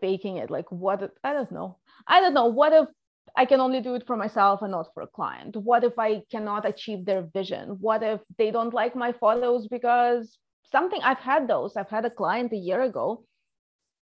faking 0.00 0.36
it. 0.38 0.50
Like 0.50 0.70
what 0.70 1.12
i 1.24 1.32
don't 1.32 1.52
know. 1.52 1.78
I 2.06 2.20
don't 2.20 2.34
know. 2.34 2.46
What 2.46 2.72
if 2.72 2.88
i 3.36 3.44
can 3.44 3.60
only 3.60 3.80
do 3.80 3.94
it 3.94 4.06
for 4.06 4.16
myself 4.16 4.62
and 4.62 4.72
not 4.72 4.88
for 4.94 5.02
a 5.02 5.06
client? 5.06 5.56
What 5.56 5.84
if 5.84 5.98
i 5.98 6.22
cannot 6.30 6.66
achieve 6.66 7.04
their 7.04 7.22
vision? 7.32 7.76
What 7.80 8.02
if 8.02 8.20
they 8.38 8.50
don't 8.50 8.74
like 8.74 8.96
my 8.96 9.12
photos? 9.12 9.68
Because 9.68 10.38
something 10.72 11.00
i've 11.02 11.18
had 11.18 11.48
those. 11.48 11.76
I've 11.76 11.90
had 11.90 12.04
a 12.04 12.10
client 12.10 12.52
a 12.52 12.56
year 12.56 12.82
ago. 12.82 13.24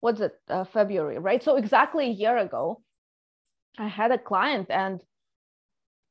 What's 0.01 0.21
it? 0.21 0.33
Uh, 0.49 0.63
february 0.65 1.19
right? 1.19 1.43
So 1.43 1.55
exactly 1.57 2.05
a 2.07 2.19
year 2.23 2.37
ago 2.37 2.81
I 3.77 3.87
had 3.87 4.11
a 4.11 4.17
client 4.17 4.67
and 4.69 5.01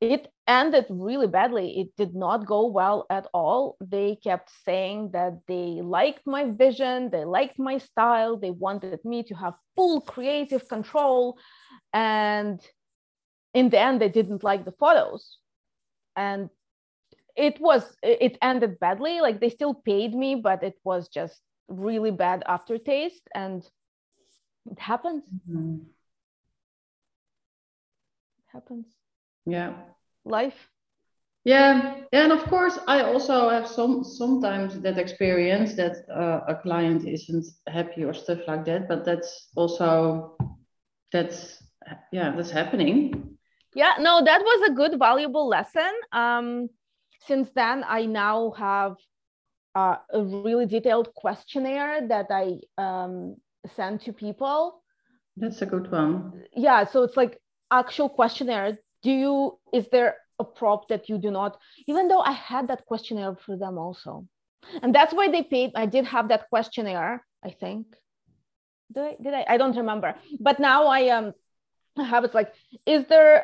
it 0.01 0.29
ended 0.47 0.87
really 0.91 1.27
badly. 1.27 1.81
It 1.81 1.97
did 1.97 2.15
not 2.15 2.47
go 2.47 2.67
well 2.67 3.07
at 3.11 3.27
all. 3.33 3.77
They 3.81 4.17
kept 4.17 4.51
saying 4.65 5.11
that 5.13 5.41
they 5.49 5.81
liked 5.83 6.27
my 6.27 6.51
vision, 6.51 7.11
they 7.11 7.25
liked 7.25 7.59
my 7.59 7.79
style, 7.79 8.37
they 8.37 8.51
wanted 8.51 9.05
me 9.05 9.23
to 9.25 9.35
have 9.35 9.55
full 9.75 10.01
creative 10.01 10.69
control. 10.69 11.39
And 11.93 12.61
in 13.55 13.71
the 13.71 13.81
end, 13.81 14.01
they 14.01 14.11
didn't 14.11 14.45
like 14.45 14.65
the 14.65 14.73
photos. 14.73 15.39
And 16.15 16.51
it 17.35 17.61
was, 17.61 17.97
it 18.03 18.39
ended 18.43 18.79
badly. 18.79 19.21
Like 19.21 19.41
they 19.41 19.51
still 19.51 19.75
paid 19.75 20.15
me, 20.15 20.35
but 20.37 20.63
it 20.63 20.79
was 20.85 21.09
just 21.09 21.41
really 21.69 22.11
bad 22.11 22.43
aftertaste. 22.47 23.29
And 23.35 23.67
it 24.71 24.79
happens. 24.79 25.25
Mm-hmm 25.51 25.77
happens 28.57 28.87
yeah. 29.47 29.75
Life. 30.25 30.69
Yeah. 31.45 32.03
And 32.13 32.33
of 32.33 32.43
course 32.45 32.79
i 32.89 33.03
also 33.03 33.49
have 33.49 33.69
some 33.69 34.03
sometimes 34.03 34.81
that 34.81 34.99
experience 34.99 35.75
that 35.75 36.05
uh, 36.11 36.41
a 36.49 36.57
client 36.57 37.07
isn't 37.07 37.47
happy 37.69 38.05
or 38.05 38.13
stuff 38.13 38.41
like 38.49 38.65
that 38.65 38.89
but 38.89 39.05
that's 39.05 39.51
also 39.55 40.37
that's 41.13 41.63
yeah 42.13 42.35
that's 42.35 42.51
happening. 42.51 43.39
Yeah. 43.75 43.95
No 44.01 44.25
that 44.25 44.41
was 44.43 44.71
a 44.71 44.75
good 44.75 44.99
valuable 44.99 45.49
lesson. 45.49 45.93
Um 46.13 46.69
since 47.27 47.51
then 47.55 47.85
i 47.89 48.07
now 48.07 48.53
have 48.53 48.97
uh, 49.75 49.97
a 50.13 50.23
really 50.23 50.67
detailed 50.67 51.13
questionnaire 51.15 52.07
that 52.09 52.27
i 52.31 52.59
um, 52.79 53.37
send 53.75 54.01
to 54.01 54.13
people. 54.13 54.83
That's 55.37 55.63
a 55.63 55.67
good 55.67 55.91
one. 55.91 56.45
Yeah. 56.55 56.85
So 56.85 57.03
it's 57.03 57.17
like 57.17 57.39
actual 57.71 58.09
questionnaire 58.09 58.79
do 59.07 59.12
you 59.25 59.59
is 59.79 59.87
there 59.95 60.12
a 60.38 60.45
prop 60.59 60.88
that 60.88 61.09
you 61.09 61.16
do 61.27 61.31
not 61.31 61.53
even 61.90 62.09
though 62.09 62.25
i 62.33 62.35
had 62.51 62.64
that 62.69 62.85
questionnaire 62.90 63.37
for 63.45 63.57
them 63.62 63.79
also. 63.85 64.27
And 64.83 64.92
that's 64.97 65.14
why 65.19 65.27
they 65.31 65.45
paid 65.55 65.71
i 65.83 65.87
did 65.95 66.05
have 66.14 66.27
that 66.29 66.42
questionnaire 66.53 67.14
i 67.49 67.51
think. 67.61 67.85
Did 68.95 69.05
i 69.11 69.12
did 69.25 69.35
i, 69.40 69.42
I 69.55 69.57
don't 69.61 69.77
remember. 69.83 70.11
But 70.49 70.57
now 70.71 70.81
i 70.99 71.01
um 71.16 71.27
have 72.12 72.25
it's 72.27 72.38
like 72.40 72.51
is 72.95 73.03
there 73.12 73.35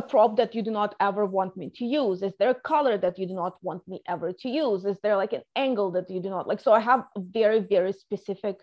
a 0.00 0.02
prop 0.12 0.32
that 0.40 0.54
you 0.54 0.62
do 0.68 0.72
not 0.80 0.94
ever 1.08 1.24
want 1.36 1.52
me 1.60 1.66
to 1.78 1.84
use? 1.84 2.22
Is 2.28 2.34
there 2.38 2.52
a 2.56 2.60
color 2.72 2.94
that 3.04 3.18
you 3.18 3.26
do 3.26 3.36
not 3.42 3.54
want 3.66 3.82
me 3.90 3.96
ever 4.14 4.28
to 4.42 4.48
use? 4.64 4.80
Is 4.92 4.98
there 5.02 5.16
like 5.22 5.32
an 5.38 5.44
angle 5.66 5.90
that 5.96 6.08
you 6.12 6.20
do 6.26 6.30
not 6.36 6.46
like 6.50 6.60
so 6.66 6.72
i 6.80 6.82
have 6.90 7.02
very 7.40 7.60
very 7.74 7.92
specific 8.04 8.56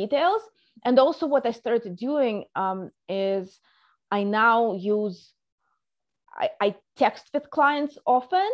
details. 0.00 0.42
And 0.86 0.94
also 1.04 1.24
what 1.32 1.46
i 1.50 1.52
started 1.62 1.94
doing 2.08 2.36
um, 2.62 2.80
is 3.08 3.44
I 4.14 4.22
now 4.22 4.74
use, 4.74 5.33
I, 6.36 6.50
I 6.60 6.74
text 6.96 7.30
with 7.32 7.50
clients 7.50 7.98
often. 8.06 8.48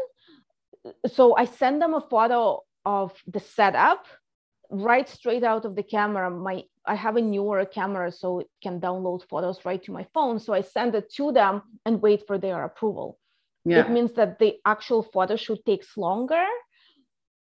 So 1.07 1.37
I 1.37 1.45
send 1.45 1.83
them 1.83 1.95
a 1.95 2.01
photo 2.01 2.63
of 2.85 3.13
the 3.27 3.41
setup 3.41 4.07
right 4.71 5.09
straight 5.09 5.45
out 5.45 5.65
of 5.65 5.77
the 5.77 5.83
camera. 5.83 6.31
My 6.31 6.65
I 6.87 6.95
have 6.95 7.17
a 7.17 7.21
newer 7.21 7.65
camera, 7.67 8.11
so 8.11 8.41
it 8.41 8.49
can 8.63 8.81
download 8.81 9.29
photos 9.29 9.65
right 9.65 9.83
to 9.85 9.93
my 9.93 10.07
phone. 10.15 10.39
So 10.39 10.55
I 10.55 10.63
send 10.63 10.95
it 10.95 11.13
to 11.15 11.33
them 11.33 11.63
and 11.85 12.01
wait 12.01 12.27
for 12.27 12.39
their 12.39 12.65
approval. 12.65 13.19
Yeah. 13.65 13.81
It 13.81 13.91
means 13.91 14.13
that 14.15 14.39
the 14.39 14.57
actual 14.65 15.03
photo 15.03 15.37
shoot 15.37 15.65
takes 15.67 15.97
longer. 15.97 16.47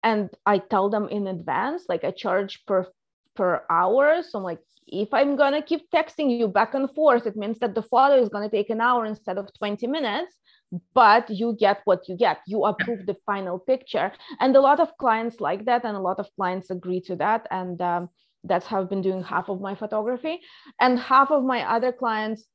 And 0.04 0.30
I 0.46 0.58
tell 0.58 0.90
them 0.90 1.08
in 1.10 1.28
advance, 1.28 1.86
like 1.88 2.04
I 2.04 2.12
charge 2.12 2.66
per 2.66 2.88
per 3.36 3.64
hour. 3.70 4.24
So 4.24 4.40
I'm 4.40 4.44
like, 4.44 4.62
if 4.92 5.14
I'm 5.14 5.36
gonna 5.36 5.62
keep 5.62 5.90
texting 5.92 6.38
you 6.38 6.48
back 6.48 6.74
and 6.76 6.90
forth, 6.94 7.26
it 7.26 7.36
means 7.38 7.60
that 7.60 7.76
the 7.76 7.84
photo 7.84 8.16
is 8.22 8.30
gonna 8.30 8.50
take 8.50 8.70
an 8.70 8.82
hour 8.82 9.06
instead 9.06 9.38
of 9.38 9.50
20 9.58 9.88
minutes. 9.88 10.36
but 10.94 11.30
you 11.30 11.54
get 11.60 11.82
what 11.86 12.08
you 12.10 12.16
get. 12.16 12.40
You 12.48 12.64
approve 12.66 13.06
the 13.06 13.16
final 13.26 13.60
picture. 13.60 14.12
And 14.40 14.56
a 14.56 14.62
lot 14.62 14.80
of 14.80 14.96
clients 14.98 15.42
like 15.42 15.66
that 15.66 15.84
and 15.86 15.98
a 15.98 16.00
lot 16.00 16.20
of 16.20 16.30
clients 16.36 16.70
agree 16.70 17.02
to 17.02 17.16
that 17.18 17.48
and 17.52 17.82
um, 17.82 18.10
that's 18.44 18.66
how 18.68 18.82
i've 18.82 18.90
been 18.90 19.02
doing 19.02 19.24
half 19.24 19.50
of 19.50 19.62
my 19.62 19.76
photography. 19.76 20.40
And 20.80 21.00
half 21.00 21.32
of 21.32 21.44
my 21.44 21.62
other 21.76 21.92
clients 21.92 22.46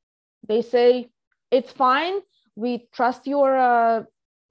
they 0.49 0.63
say 0.63 1.11
it's 1.51 1.73
fine. 1.73 2.21
We 2.57 2.89
trust 2.93 3.27
your 3.27 3.57
uh, 3.57 4.05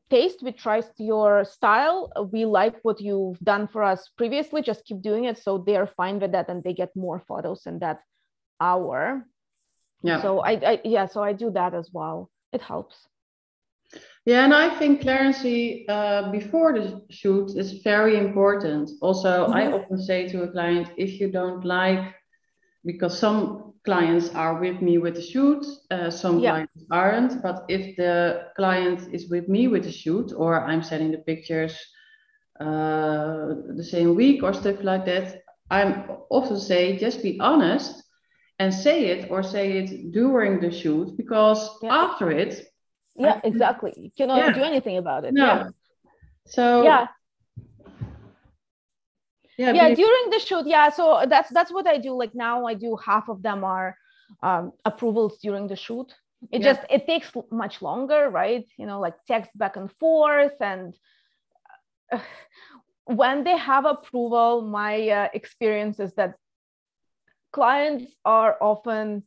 taste 0.10 0.44
we 0.44 0.52
trust 0.52 0.92
your 0.98 1.46
style. 1.46 2.12
We 2.32 2.46
like 2.46 2.80
what 2.84 3.02
you've 3.02 3.40
done 3.40 3.68
for 3.68 3.84
us 3.84 4.10
previously 4.18 4.62
just 4.62 4.86
keep 4.86 5.02
doing 5.02 5.26
it. 5.26 5.38
So 5.38 5.58
they're 5.58 5.88
fine 5.88 6.20
with 6.20 6.32
that 6.34 6.50
and 6.50 6.64
they 6.64 6.74
get 6.74 6.96
more 6.96 7.24
photos 7.28 7.66
in 7.66 7.80
that 7.80 8.02
hour. 8.60 9.26
Yeah. 10.04 10.22
So 10.22 10.40
I, 10.40 10.52
I 10.52 10.82
yeah 10.84 11.08
so 11.08 11.24
i 11.24 11.34
do 11.34 11.52
that 11.52 11.74
as 11.74 11.90
well. 11.92 12.30
It 12.54 12.62
helps. 12.62 13.08
Yeah, 14.26 14.44
and 14.44 14.54
I 14.56 14.70
think 14.80 15.02
clarity 15.02 15.86
uh, 15.88 16.32
before 16.32 16.74
the 16.74 17.04
shoot 17.12 17.56
is 17.56 17.84
very 17.84 18.18
important. 18.18 18.90
Also, 19.02 19.46
mm-hmm. 19.46 19.54
I 19.54 19.72
often 19.72 20.02
say 20.02 20.28
to 20.30 20.44
a 20.44 20.48
client, 20.48 20.90
if 20.98 21.20
you 21.20 21.32
don't 21.32 21.64
like, 21.64 22.16
because 22.84 23.18
some 23.20 23.75
clients 23.86 24.34
are 24.36 24.60
with 24.60 24.82
me 24.82 24.98
with 24.98 25.16
the 25.16 25.22
shoot, 25.22 25.66
uh, 25.92 26.10
some 26.10 26.40
yeah. 26.40 26.52
clients 26.52 26.84
aren't. 26.92 27.42
But 27.42 27.66
if 27.70 27.96
the 27.96 28.48
client 28.56 29.14
is 29.14 29.30
with 29.30 29.48
me 29.48 29.68
with 29.68 29.84
the 29.84 29.92
shoot, 29.92 30.34
or 30.36 30.60
I'm 30.60 30.84
sending 30.84 31.12
the 31.12 31.20
pictures 31.20 31.78
uh, 32.60 33.54
the 33.76 33.88
same 33.88 34.16
week 34.16 34.44
or 34.44 34.54
stuff 34.54 34.84
like 34.84 35.06
that, 35.06 35.44
I'm 35.70 36.10
often 36.30 36.60
say 36.60 36.98
just 36.98 37.24
be 37.24 37.40
honest 37.40 38.04
and 38.60 38.74
say 38.74 39.06
it 39.08 39.30
or 39.32 39.44
say 39.44 39.80
it 39.80 40.12
during 40.12 40.60
the 40.60 40.72
shoot 40.72 41.16
because 41.18 41.70
yeah. 41.82 41.94
after 41.94 42.32
it 42.32 42.68
yeah 43.16 43.40
exactly 43.44 43.94
you 43.98 44.12
cannot 44.18 44.38
yeah. 44.38 44.52
do 44.52 44.64
anything 44.64 44.98
about 44.98 45.26
it 45.26 45.34
no. 45.34 45.46
yeah 45.46 45.70
so 46.46 46.84
yeah 46.84 47.08
yeah, 49.58 49.74
yeah 49.74 49.94
during 49.94 50.30
the 50.30 50.40
shoot 50.40 50.66
yeah 50.66 50.90
so 50.90 51.24
that's 51.28 51.50
that's 51.52 51.72
what 51.72 51.88
i 51.88 51.98
do 51.98 52.14
like 52.14 52.34
now 52.34 52.66
i 52.66 52.74
do 52.74 52.96
half 52.96 53.30
of 53.30 53.42
them 53.42 53.64
are 53.64 53.98
um, 54.44 54.72
approvals 54.86 55.38
during 55.40 55.68
the 55.68 55.76
shoot 55.76 56.14
it 56.52 56.62
yeah. 56.62 56.74
just 56.74 56.82
it 56.90 57.06
takes 57.06 57.32
much 57.52 57.82
longer 57.82 58.30
right 58.30 58.66
you 58.78 58.86
know 58.86 59.00
like 59.00 59.16
text 59.28 59.52
back 59.56 59.76
and 59.76 59.92
forth 60.00 60.54
and 60.62 60.96
uh, 62.12 62.20
when 63.06 63.44
they 63.44 63.58
have 63.58 63.86
approval 63.86 64.62
my 64.62 65.10
uh, 65.10 65.28
experience 65.34 66.00
is 66.00 66.14
that 66.14 66.36
clients 67.52 68.14
are 68.26 68.58
often 68.60 69.24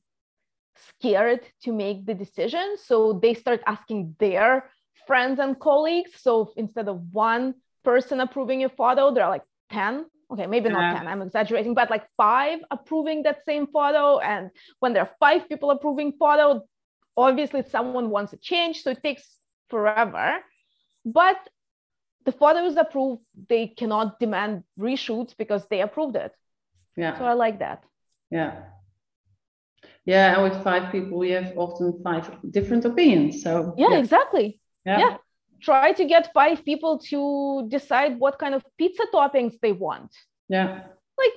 scared 0.88 1.41
to 1.64 1.73
make 1.73 2.07
the 2.07 2.14
decision. 2.14 2.77
So 2.77 3.19
they 3.23 3.35
start 3.35 3.61
asking 3.67 4.17
their 4.19 4.71
friends 5.07 5.38
and 5.41 5.59
colleagues. 5.59 6.12
So 6.17 6.53
instead 6.57 6.88
of 6.88 7.01
one 7.12 7.55
person 7.85 8.21
approving 8.21 8.64
a 8.64 8.69
photo, 8.69 9.12
there 9.12 9.25
are 9.25 9.31
like 9.31 9.49
10. 9.73 10.07
Okay, 10.31 10.47
maybe 10.47 10.69
not 10.69 10.97
10, 10.99 11.07
I'm 11.07 11.23
exaggerating, 11.23 11.75
but 11.75 11.88
like 11.88 12.07
five 12.17 12.61
approving 12.71 13.23
that 13.23 13.45
same 13.47 13.67
photo. 13.67 14.19
And 14.19 14.51
when 14.81 14.93
there 14.93 15.03
are 15.03 15.11
five 15.19 15.49
people 15.49 15.71
approving 15.71 16.12
photo, 16.12 16.67
obviously 17.17 17.62
someone 17.62 18.11
wants 18.11 18.35
a 18.35 18.37
change. 18.37 18.83
So 18.83 18.91
it 18.91 19.03
takes 19.03 19.25
forever. 19.71 20.38
But 21.05 21.38
the 22.27 22.33
photo 22.33 22.67
is 22.67 22.77
approved, 22.77 23.23
they 23.49 23.69
cannot 23.69 24.21
demand 24.21 24.64
reshoots 24.79 25.35
because 25.37 25.67
they 25.69 25.81
approved 25.81 26.17
it. 26.17 26.33
Yeah. 26.95 27.17
So 27.19 27.25
I 27.25 27.33
like 27.33 27.61
that. 27.61 27.85
Yeah 28.31 28.64
yeah 30.09 30.35
and 30.35 30.43
with 30.43 30.64
five 30.64 30.91
people 30.91 31.19
we 31.19 31.31
have 31.31 31.53
often 31.57 32.01
five 32.03 32.25
different 32.51 32.85
opinions 32.85 33.43
so 33.43 33.75
yeah, 33.77 33.91
yeah. 33.91 33.99
exactly 33.99 34.61
yeah. 34.87 34.99
yeah 34.99 35.17
try 35.61 35.92
to 35.92 36.05
get 36.05 36.33
five 36.33 36.64
people 36.64 36.99
to 37.11 37.66
decide 37.68 38.18
what 38.18 38.38
kind 38.38 38.55
of 38.55 38.64
pizza 38.79 39.05
toppings 39.12 39.59
they 39.61 39.73
want. 39.73 40.14
Yeah. 40.49 40.83
Like 41.18 41.33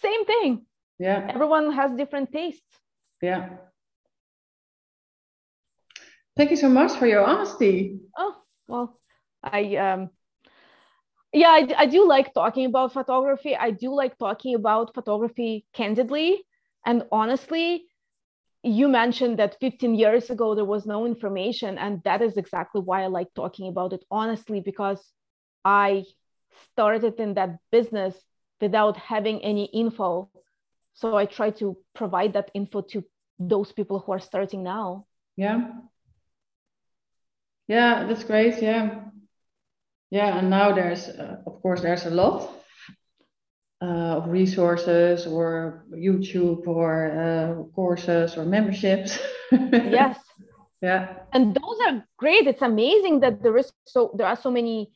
same 0.00 0.24
thing. 0.24 0.66
Yeah. 0.98 1.30
Everyone 1.34 1.72
has 1.72 1.92
different 1.92 2.32
tastes. 2.32 2.78
Yeah. 3.20 3.48
Thank 6.36 6.50
you 6.50 6.56
so 6.56 6.68
much 6.68 6.92
for 6.92 7.06
your 7.06 7.24
honesty. 7.24 7.98
Oh 8.18 8.36
well 8.66 8.98
i 9.42 9.76
um 9.76 10.08
yeah 11.32 11.48
I, 11.48 11.68
I 11.76 11.86
do 11.86 12.08
like 12.08 12.32
talking 12.32 12.66
about 12.66 12.92
photography. 12.92 13.56
I 13.56 13.70
do 13.70 13.94
like 13.94 14.16
talking 14.18 14.54
about 14.54 14.94
photography 14.94 15.66
candidly 15.74 16.44
and 16.86 17.04
honestly 17.12 17.86
you 18.64 18.88
mentioned 18.88 19.38
that 19.38 19.60
15 19.60 19.94
years 19.94 20.30
ago 20.30 20.54
there 20.54 20.64
was 20.64 20.86
no 20.86 21.04
information 21.06 21.78
and 21.78 22.02
that 22.04 22.22
is 22.22 22.36
exactly 22.36 22.80
why 22.80 23.02
i 23.02 23.06
like 23.06 23.28
talking 23.34 23.68
about 23.68 23.92
it 23.92 24.04
honestly 24.10 24.60
because 24.60 25.12
i 25.64 26.02
started 26.72 27.20
in 27.20 27.34
that 27.34 27.58
business 27.70 28.14
without 28.60 28.96
having 28.96 29.42
any 29.42 29.66
info. 29.66 30.30
So 30.94 31.16
i 31.16 31.26
try 31.26 31.50
to 31.50 31.76
provide 31.94 32.32
that 32.32 32.50
info 32.54 32.80
to 32.92 33.04
those 33.38 33.72
people 33.72 33.98
who 33.98 34.12
are 34.12 34.20
starting 34.20 34.62
now. 34.62 35.06
Yeah. 35.36 35.72
Yeah 37.68 38.06
that's 38.06 38.24
great. 38.24 38.62
Yeah. 38.62 39.00
Yeah 40.10 40.38
and 40.38 40.48
now 40.48 40.72
there's 40.72 41.08
uh, 41.08 41.38
of 41.46 41.60
course 41.62 41.80
there's 41.82 42.06
a 42.06 42.10
lot 42.10 42.63
of 43.84 44.28
resources 44.28 45.26
or 45.26 45.84
YouTube 45.92 46.66
or 46.66 47.10
uh, 47.10 47.62
courses 47.74 48.36
or 48.36 48.44
memberships. 48.44 49.18
yes. 49.52 50.18
Yeah. 50.80 51.16
And 51.32 51.54
those 51.54 51.78
are 51.86 52.04
great. 52.18 52.46
It's 52.46 52.62
amazing 52.62 53.20
that 53.20 53.42
there 53.42 53.56
is 53.56 53.72
so 53.86 54.14
there 54.16 54.26
are 54.26 54.36
so 54.36 54.50
many 54.50 54.92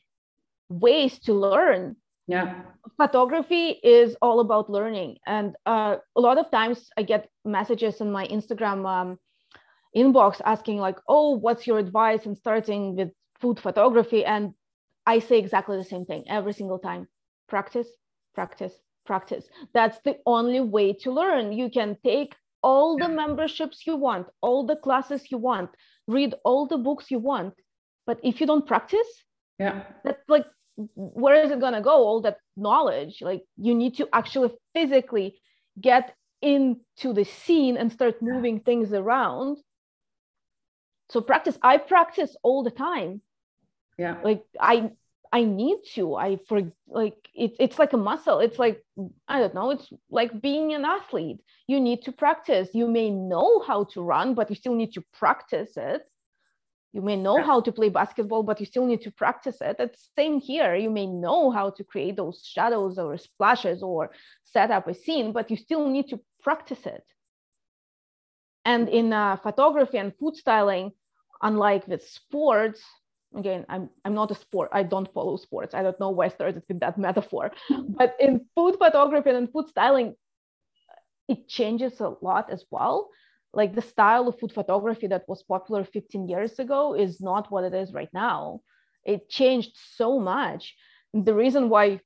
ways 0.69 1.19
to 1.25 1.33
learn. 1.33 1.95
Yeah. 2.27 2.61
Photography 2.95 3.79
is 3.83 4.15
all 4.21 4.39
about 4.39 4.69
learning, 4.69 5.17
and 5.25 5.55
uh, 5.65 5.97
a 6.15 6.21
lot 6.21 6.37
of 6.37 6.51
times 6.51 6.89
I 6.97 7.03
get 7.03 7.29
messages 7.43 8.01
in 8.01 8.11
my 8.11 8.27
Instagram 8.27 8.85
um, 8.85 9.17
inbox 9.95 10.41
asking 10.45 10.77
like, 10.77 10.97
"Oh, 11.07 11.37
what's 11.37 11.65
your 11.65 11.79
advice 11.79 12.25
in 12.25 12.35
starting 12.35 12.95
with 12.95 13.09
food 13.41 13.59
photography?" 13.59 14.23
And 14.25 14.53
I 15.05 15.19
say 15.19 15.39
exactly 15.39 15.77
the 15.77 15.83
same 15.83 16.05
thing 16.05 16.25
every 16.27 16.53
single 16.53 16.79
time: 16.79 17.07
practice, 17.47 17.87
practice, 18.35 18.73
practice. 19.05 19.45
That's 19.73 19.99
the 20.01 20.17
only 20.25 20.61
way 20.61 20.93
to 20.93 21.11
learn. 21.11 21.53
You 21.53 21.69
can 21.69 21.97
take 22.03 22.35
all 22.61 22.97
the 22.97 23.07
memberships 23.07 23.87
you 23.87 23.95
want, 23.95 24.27
all 24.41 24.65
the 24.65 24.75
classes 24.75 25.31
you 25.31 25.37
want, 25.37 25.69
read 26.07 26.33
all 26.43 26.67
the 26.67 26.77
books 26.77 27.09
you 27.09 27.19
want. 27.19 27.53
But 28.05 28.19
if 28.23 28.41
you 28.41 28.47
don't 28.47 28.67
practice, 28.67 29.07
yeah, 29.59 29.83
that's 30.03 30.23
like, 30.27 30.45
where 30.95 31.43
is 31.43 31.51
it 31.51 31.59
to 31.59 31.81
go? 31.81 31.91
All 31.91 32.21
that 32.21 32.37
knowledge, 32.55 33.21
like 33.21 33.43
you 33.57 33.75
need 33.75 33.95
to 33.97 34.07
actually 34.13 34.51
physically 34.73 35.39
get 35.79 36.15
into 36.41 37.13
the 37.13 37.25
scene 37.25 37.77
and 37.77 37.91
start 37.91 38.21
moving 38.21 38.61
things 38.61 38.93
around. 38.93 39.57
So 41.09 41.21
practice, 41.21 41.57
I 41.61 41.77
practice 41.77 42.35
all 42.43 42.63
the 42.63 42.71
time. 42.71 43.21
Yeah. 43.97 44.17
Like 44.23 44.43
I 44.59 44.91
I 45.31 45.43
need 45.43 45.79
to. 45.93 46.15
I 46.15 46.39
for 46.47 46.61
like 46.87 47.29
it, 47.35 47.53
it's 47.59 47.77
like 47.77 47.93
a 47.93 47.97
muscle. 47.97 48.39
It's 48.39 48.57
like 48.57 48.83
I 49.27 49.39
don't 49.39 49.53
know. 49.53 49.69
It's 49.69 49.87
like 50.09 50.41
being 50.41 50.73
an 50.73 50.85
athlete. 50.85 51.39
You 51.67 51.79
need 51.79 52.01
to 52.03 52.11
practice. 52.11 52.69
You 52.73 52.87
may 52.87 53.09
know 53.11 53.59
how 53.59 53.83
to 53.93 54.01
run, 54.01 54.33
but 54.33 54.49
you 54.49 54.55
still 54.55 54.73
need 54.73 54.93
to 54.93 55.03
practice 55.13 55.77
it. 55.77 56.01
You 56.91 57.03
may 57.03 57.15
know 57.15 57.43
how 57.43 57.61
to 57.61 57.71
play 57.71 57.89
basketball, 57.89 58.41
but 58.41 58.59
you 58.59 58.65
still 58.65 58.85
need 58.85 59.01
to 59.01 59.11
practice 59.11 59.61
it. 59.61 59.75
It's 59.77 60.09
same 60.17 60.39
here. 60.39 60.73
You 60.75 60.89
may 60.89 61.05
know 61.05 61.51
how 61.51 61.69
to 61.69 61.83
create 61.83 62.15
those 62.15 62.41
shadows 62.43 62.97
or 62.97 63.15
splashes 63.17 63.83
or 63.83 64.09
set 64.43 64.71
up 64.71 64.87
a 64.87 64.95
scene, 64.95 65.31
but 65.31 65.51
you 65.51 65.57
still 65.57 65.87
need 65.87 66.07
to 66.09 66.19
practice 66.41 66.87
it. 66.87 67.03
And 68.65 68.89
in 68.89 69.13
uh, 69.13 69.37
photography 69.37 69.99
and 69.99 70.15
food 70.17 70.35
styling, 70.35 70.91
unlike 71.43 71.87
with 71.87 72.03
sports, 72.07 72.81
again 73.37 73.65
i'm 73.69 73.89
i'm 74.03 74.13
not 74.13 74.31
a 74.31 74.35
sport 74.35 74.69
i 74.73 74.81
don't 74.83 75.13
follow 75.13 75.37
sports. 75.37 75.75
I 75.75 75.83
don't 75.83 75.99
know 75.99 76.09
why 76.09 76.25
i 76.25 76.29
started 76.29 76.63
with 76.67 76.79
that 76.79 76.97
metaphor. 77.07 77.51
Mm-hmm. 77.69 77.93
But 77.97 78.15
in 78.19 78.45
food 78.55 78.77
photography 78.77 79.29
and 79.29 79.51
food 79.51 79.67
styling 79.69 80.15
it 81.27 81.47
changes 81.47 81.99
a 81.99 82.15
lot 82.21 82.51
as 82.51 82.65
well. 82.71 83.09
Like 83.53 83.75
the 83.75 83.81
style 83.81 84.27
of 84.27 84.39
food 84.39 84.51
photography 84.51 85.07
that 85.07 85.25
was 85.27 85.43
popular 85.43 85.83
15 85.83 86.27
years 86.27 86.57
ago 86.59 86.95
is 86.95 87.21
not 87.21 87.51
what 87.51 87.63
it 87.63 87.73
is 87.73 87.93
right 87.93 88.09
now. 88.13 88.61
It 89.05 89.29
changed 89.29 89.77
so 89.95 90.19
much. 90.19 90.75
The 91.13 91.33
reason 91.33 91.69
why 91.69 92.01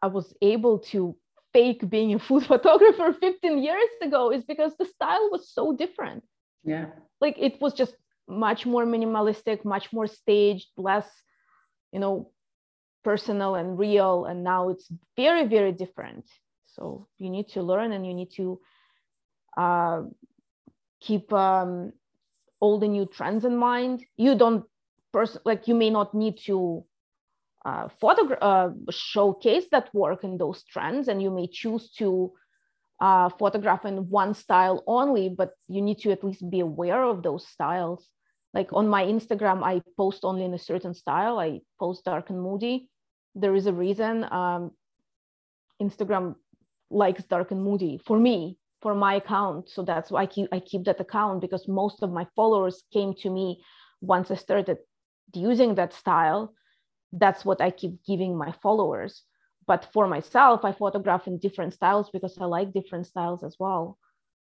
i 0.00 0.08
was 0.08 0.34
able 0.42 0.78
to 0.92 1.16
fake 1.52 1.88
being 1.88 2.14
a 2.14 2.18
food 2.28 2.44
photographer 2.44 3.12
15 3.12 3.58
years 3.58 3.92
ago 4.00 4.32
is 4.32 4.44
because 4.44 4.76
the 4.76 4.86
style 4.86 5.28
was 5.30 5.50
so 5.52 5.72
different. 5.72 6.24
Yeah. 6.64 6.86
Like 7.20 7.36
it 7.38 7.60
was 7.60 7.74
just 7.74 7.94
much 8.28 8.66
more 8.66 8.84
minimalistic, 8.84 9.64
much 9.64 9.92
more 9.92 10.06
staged, 10.06 10.68
less, 10.76 11.08
you 11.92 12.00
know, 12.00 12.30
personal 13.04 13.54
and 13.54 13.78
real. 13.78 14.24
And 14.24 14.44
now 14.44 14.68
it's 14.70 14.90
very, 15.16 15.46
very 15.46 15.72
different. 15.72 16.24
So 16.74 17.08
you 17.18 17.30
need 17.30 17.48
to 17.50 17.62
learn 17.62 17.92
and 17.92 18.06
you 18.06 18.14
need 18.14 18.32
to 18.36 18.60
uh, 19.56 20.02
keep 21.00 21.32
um, 21.32 21.92
all 22.60 22.78
the 22.78 22.88
new 22.88 23.06
trends 23.06 23.44
in 23.44 23.56
mind. 23.56 24.04
You 24.16 24.34
don't 24.36 24.64
person 25.12 25.42
like 25.44 25.68
you 25.68 25.74
may 25.74 25.90
not 25.90 26.14
need 26.14 26.38
to 26.46 26.84
uh, 27.64 27.88
photograph 28.00 28.38
uh, 28.40 28.70
showcase 28.90 29.66
that 29.70 29.94
work 29.94 30.24
in 30.24 30.38
those 30.38 30.64
trends, 30.64 31.08
and 31.08 31.22
you 31.22 31.30
may 31.30 31.46
choose 31.46 31.92
to 31.98 32.32
uh, 33.02 33.28
photograph 33.40 33.84
in 33.84 34.08
one 34.08 34.32
style 34.32 34.82
only, 34.86 35.28
but 35.28 35.50
you 35.68 35.82
need 35.82 35.98
to 35.98 36.12
at 36.12 36.22
least 36.24 36.48
be 36.48 36.60
aware 36.60 37.02
of 37.02 37.22
those 37.22 37.46
styles. 37.46 38.08
Like 38.54 38.72
on 38.72 38.86
my 38.88 39.04
Instagram, 39.04 39.62
I 39.64 39.82
post 39.96 40.20
only 40.22 40.44
in 40.44 40.54
a 40.54 40.58
certain 40.70 40.94
style. 40.94 41.38
I 41.38 41.60
post 41.80 42.04
dark 42.04 42.30
and 42.30 42.40
moody. 42.40 42.88
There 43.34 43.56
is 43.56 43.66
a 43.66 43.72
reason 43.72 44.24
um, 44.30 44.70
Instagram 45.82 46.36
likes 46.90 47.24
dark 47.24 47.50
and 47.50 47.62
moody 47.62 48.00
for 48.06 48.18
me 48.18 48.58
for 48.82 48.94
my 48.94 49.14
account 49.14 49.70
so 49.70 49.82
that's 49.82 50.10
why 50.10 50.22
I 50.22 50.26
keep, 50.26 50.48
I 50.52 50.60
keep 50.60 50.84
that 50.84 51.00
account 51.00 51.40
because 51.40 51.66
most 51.66 52.02
of 52.02 52.12
my 52.12 52.26
followers 52.36 52.82
came 52.92 53.14
to 53.22 53.30
me 53.30 53.62
once 54.02 54.30
i 54.30 54.34
started 54.34 54.78
using 55.32 55.76
that 55.76 55.94
style 55.94 56.52
that's 57.12 57.44
what 57.44 57.60
i 57.60 57.70
keep 57.70 58.04
giving 58.04 58.36
my 58.36 58.52
followers 58.62 59.22
but 59.66 59.88
for 59.92 60.06
myself 60.06 60.64
i 60.64 60.72
photograph 60.72 61.26
in 61.26 61.38
different 61.38 61.72
styles 61.74 62.10
because 62.10 62.36
i 62.40 62.44
like 62.44 62.72
different 62.72 63.06
styles 63.06 63.42
as 63.42 63.56
well 63.58 63.98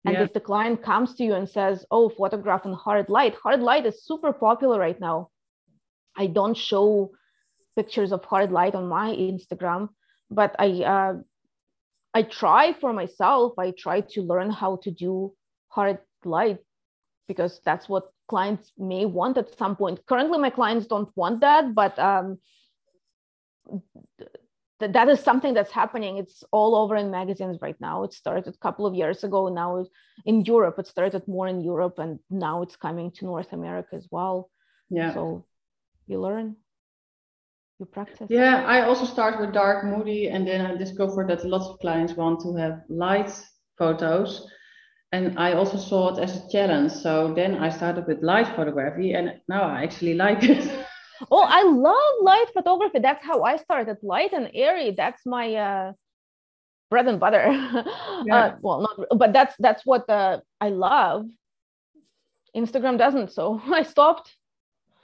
and 0.05 0.15
yeah. 0.15 0.23
if 0.23 0.33
the 0.33 0.41
client 0.41 0.83
comes 0.83 1.15
to 1.15 1.25
you 1.25 1.35
and 1.35 1.49
says 1.49 1.85
oh 1.91 2.09
photograph 2.09 2.65
in 2.65 2.73
hard 2.73 3.09
light 3.09 3.35
hard 3.43 3.61
light 3.61 3.87
is 3.87 4.05
super 4.05 4.33
popular 4.33 4.79
right 4.79 5.01
now 5.01 5.29
i 6.17 6.27
don't 6.27 6.57
show 6.57 7.11
pictures 7.77 8.13
of 8.13 8.25
hard 8.25 8.53
light 8.53 8.75
on 8.75 8.89
my 8.89 9.11
instagram 9.11 9.89
but 10.31 10.55
i 10.59 10.69
uh, 10.83 11.15
I 12.15 12.23
try 12.23 12.73
for 12.81 12.93
myself, 12.93 13.53
I 13.59 13.73
try 13.73 14.01
to 14.01 14.23
learn 14.23 14.51
how 14.51 14.77
to 14.83 14.91
do 14.91 15.35
hard 15.69 15.99
light 16.25 16.59
because 17.29 17.61
that's 17.65 17.89
what 17.89 18.11
clients 18.29 18.73
may 18.79 19.05
want 19.05 19.39
at 19.39 19.57
some 19.57 19.77
point. 19.77 20.01
Currently, 20.07 20.39
my 20.39 20.51
clients 20.51 20.87
don't 20.87 21.11
want 21.17 21.41
that, 21.41 21.75
but 21.75 21.99
um, 21.99 22.39
th- 24.81 24.93
that 24.93 25.09
is 25.09 25.21
something 25.21 25.55
that's 25.55 25.73
happening. 25.73 26.19
It's 26.19 26.45
all 26.53 26.75
over 26.75 26.97
in 26.97 27.11
magazines 27.11 27.59
right 27.61 27.81
now. 27.81 28.05
It 28.05 28.13
started 28.13 28.47
a 28.47 28.59
couple 28.59 28.87
of 28.87 28.95
years 28.95 29.25
ago. 29.25 29.49
Now 29.49 29.87
in 30.25 30.43
Europe, 30.43 30.79
it 30.79 30.87
started 30.87 31.27
more 31.29 31.49
in 31.49 31.61
Europe, 31.61 31.99
and 31.99 32.19
now 32.31 32.63
it's 32.63 32.77
coming 32.77 33.11
to 33.13 33.25
North 33.25 33.53
America 33.53 33.97
as 33.97 34.07
well. 34.11 34.51
Yeah. 34.91 35.15
So 35.15 35.45
you 36.07 36.21
learn 36.21 36.57
you 37.79 37.87
practice? 37.87 38.27
Yeah, 38.29 38.65
I 38.67 38.83
also 38.83 39.05
start 39.05 39.41
with 39.41 39.53
dark 39.53 39.85
moody, 39.85 40.29
and 40.29 40.47
then 40.47 40.67
I 40.67 40.77
discovered 40.77 41.29
that 41.31 41.45
lots 41.45 41.67
of 41.67 41.79
clients 41.79 42.15
want 42.15 42.41
to 42.41 42.55
have 42.57 42.83
light 42.89 43.31
photos. 43.79 44.47
And 45.13 45.39
I 45.39 45.53
also 45.55 45.79
saw 45.79 46.15
it 46.15 46.23
as 46.23 46.37
a 46.37 46.49
challenge. 46.51 46.93
So 46.93 47.33
then 47.33 47.57
I 47.57 47.71
started 47.71 48.07
with 48.07 48.23
light 48.23 48.49
photography, 48.49 49.15
and 49.15 49.41
now 49.49 49.63
I 49.63 49.85
actually 49.85 50.15
like 50.15 50.43
it. 50.43 50.69
oh, 51.31 51.45
I 51.47 51.63
love 51.63 52.15
light 52.23 52.47
photography. 52.53 52.99
That's 53.01 53.25
how 53.25 53.43
I 53.43 53.57
started. 53.57 53.99
Light 54.03 54.33
and 54.33 54.51
airy. 54.55 54.93
That's 54.97 55.25
my 55.27 55.55
uh, 55.55 55.93
bread 56.91 57.09
and 57.09 57.21
butter. 57.21 57.47
Yeah. 58.25 58.37
Uh, 58.37 58.57
well, 58.63 58.81
not, 58.83 59.19
but 59.19 59.33
that's 59.33 59.55
that's 59.61 59.87
what 59.87 60.11
uh, 60.11 60.41
I 60.61 60.71
love. 60.71 61.27
Instagram 62.57 62.99
doesn't, 62.99 63.31
so 63.31 63.63
I 63.73 63.85
stopped. 63.85 64.35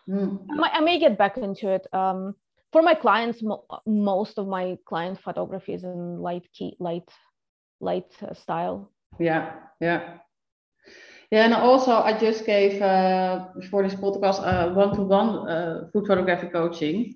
Mm. 0.08 0.44
I, 0.50 0.54
might, 0.54 0.72
I, 0.74 0.80
may 0.80 0.98
get 0.98 1.16
back 1.16 1.38
into 1.38 1.68
it. 1.68 1.86
Um, 1.92 2.34
for 2.74 2.82
my 2.82 2.94
clients 2.94 3.40
mo- 3.40 3.64
most 3.86 4.36
of 4.36 4.48
my 4.48 4.76
client 4.84 5.20
photography 5.20 5.74
is 5.74 5.84
in 5.84 6.18
light 6.18 6.46
key 6.52 6.76
light 6.80 7.08
light 7.80 8.10
uh, 8.20 8.34
style 8.34 8.90
yeah 9.20 9.52
yeah 9.80 10.18
yeah 11.30 11.44
and 11.44 11.54
also 11.54 11.92
i 11.92 12.12
just 12.16 12.44
gave 12.46 12.80
uh, 12.82 13.46
for 13.70 13.82
this 13.82 13.94
podcast 13.94 14.40
uh, 14.44 14.72
one-to-one 14.72 15.48
uh, 15.48 15.88
food 15.92 16.06
photography 16.06 16.48
coaching 16.48 17.14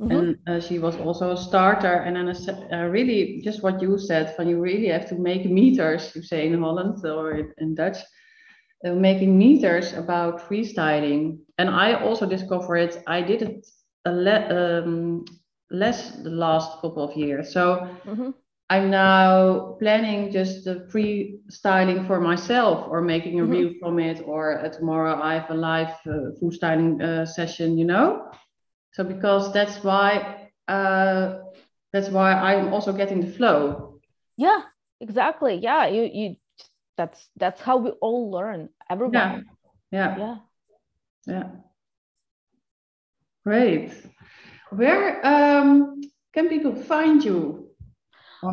mm-hmm. 0.00 0.10
and 0.10 0.38
uh, 0.46 0.60
she 0.60 0.78
was 0.78 0.96
also 0.96 1.32
a 1.32 1.36
starter 1.36 1.94
and 2.06 2.16
then 2.16 2.28
uh, 2.72 2.86
really 2.86 3.40
just 3.44 3.62
what 3.62 3.80
you 3.80 3.98
said 3.98 4.34
when 4.36 4.48
you 4.48 4.60
really 4.60 4.88
have 4.88 5.08
to 5.08 5.16
make 5.16 5.44
meters 5.46 6.12
you 6.14 6.22
say 6.22 6.46
in 6.46 6.60
holland 6.60 7.04
or 7.04 7.52
in 7.58 7.74
dutch 7.74 7.98
uh, 8.86 8.92
making 8.92 9.36
meters 9.38 9.92
about 9.94 10.40
freestyling 10.48 11.38
and 11.58 11.70
i 11.70 11.94
also 11.94 12.26
discovered 12.26 12.76
it. 12.76 13.02
i 13.06 13.20
did 13.20 13.42
it 13.42 13.66
le- 14.06 14.82
um, 14.84 15.24
less 15.70 16.16
the 16.22 16.30
last 16.30 16.80
couple 16.80 17.02
of 17.02 17.16
years. 17.16 17.52
So 17.52 17.88
mm-hmm. 18.04 18.30
I'm 18.68 18.90
now 18.90 19.76
planning 19.78 20.32
just 20.32 20.64
the 20.64 20.88
freestyling 20.92 22.06
for 22.06 22.20
myself 22.20 22.88
or 22.88 23.00
making 23.00 23.38
a 23.38 23.42
mm-hmm. 23.42 23.52
reel 23.52 23.72
from 23.80 24.00
it. 24.00 24.22
Or 24.26 24.58
uh, 24.58 24.68
tomorrow 24.68 25.20
I 25.22 25.34
have 25.34 25.50
a 25.50 25.54
live 25.54 25.94
uh, 26.06 26.32
food 26.40 26.54
styling 26.54 27.00
uh, 27.00 27.26
session, 27.26 27.78
you 27.78 27.84
know? 27.84 28.28
So 28.92 29.04
because 29.04 29.52
that's 29.52 29.84
why 29.84 30.50
uh, 30.66 31.38
that's 31.92 32.08
why 32.08 32.32
I'm 32.32 32.72
also 32.72 32.92
getting 32.92 33.20
the 33.20 33.30
flow. 33.30 34.00
Yeah, 34.36 34.62
exactly. 35.00 35.60
Yeah, 35.62 35.86
you 35.86 36.10
you 36.12 36.36
that's 36.96 37.28
that's 37.36 37.60
how 37.60 37.76
we 37.76 37.90
all 38.00 38.30
learn. 38.30 38.70
Everyone. 38.90 39.14
Yeah. 39.14 39.40
Yeah. 39.92 40.16
Yeah. 40.18 40.36
yeah. 41.26 41.48
Great. 43.44 43.92
Where 44.70 45.24
um, 45.24 46.00
can 46.32 46.48
people 46.48 46.74
find 46.74 47.24
you? 47.24 47.65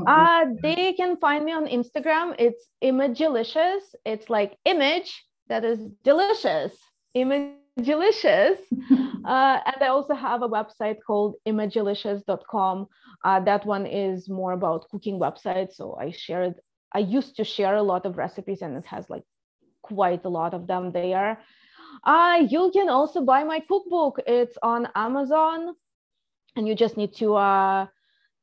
Uh, 0.08 0.46
they 0.62 0.94
can 0.94 1.18
find 1.18 1.46
me 1.46 1.52
on 1.52 1.68
Instagram. 1.68 2.36
It's 2.40 2.70
Imagelicious. 2.84 3.82
It's 4.06 4.30
like 4.30 4.58
image 4.66 5.24
that 5.48 5.64
is 5.64 5.80
delicious. 6.04 6.74
Imagelicious. 7.16 8.58
uh, 9.26 9.60
and 9.66 9.80
I 9.82 9.88
also 9.88 10.14
have 10.14 10.42
a 10.42 10.50
website 10.50 10.98
called 11.06 11.36
imagelicious.com. 11.48 12.88
Uh, 13.24 13.40
that 13.42 13.66
one 13.66 13.86
is 13.86 14.30
more 14.30 14.54
about 14.54 14.90
cooking 14.90 15.20
websites. 15.20 15.74
So 15.76 15.98
I 16.00 16.12
shared, 16.12 16.56
I 16.94 17.00
used 17.00 17.36
to 17.38 17.44
share 17.44 17.76
a 17.76 17.84
lot 17.84 18.06
of 18.06 18.18
recipes 18.18 18.62
and 18.62 18.76
it 18.78 18.86
has 18.86 19.10
like 19.10 19.24
quite 19.82 20.26
a 20.26 20.30
lot 20.30 20.54
of 20.54 20.68
them 20.68 20.92
there. 20.92 21.40
Uh, 22.04 22.46
you 22.50 22.72
can 22.74 22.90
also 22.90 23.22
buy 23.22 23.44
my 23.44 23.60
cookbook. 23.60 24.20
It's 24.26 24.58
on 24.64 24.88
Amazon, 24.96 25.76
and 26.56 26.68
you 26.68 26.76
just 26.76 26.98
need 26.98 27.14
to 27.16 27.36
uh, 27.36 27.88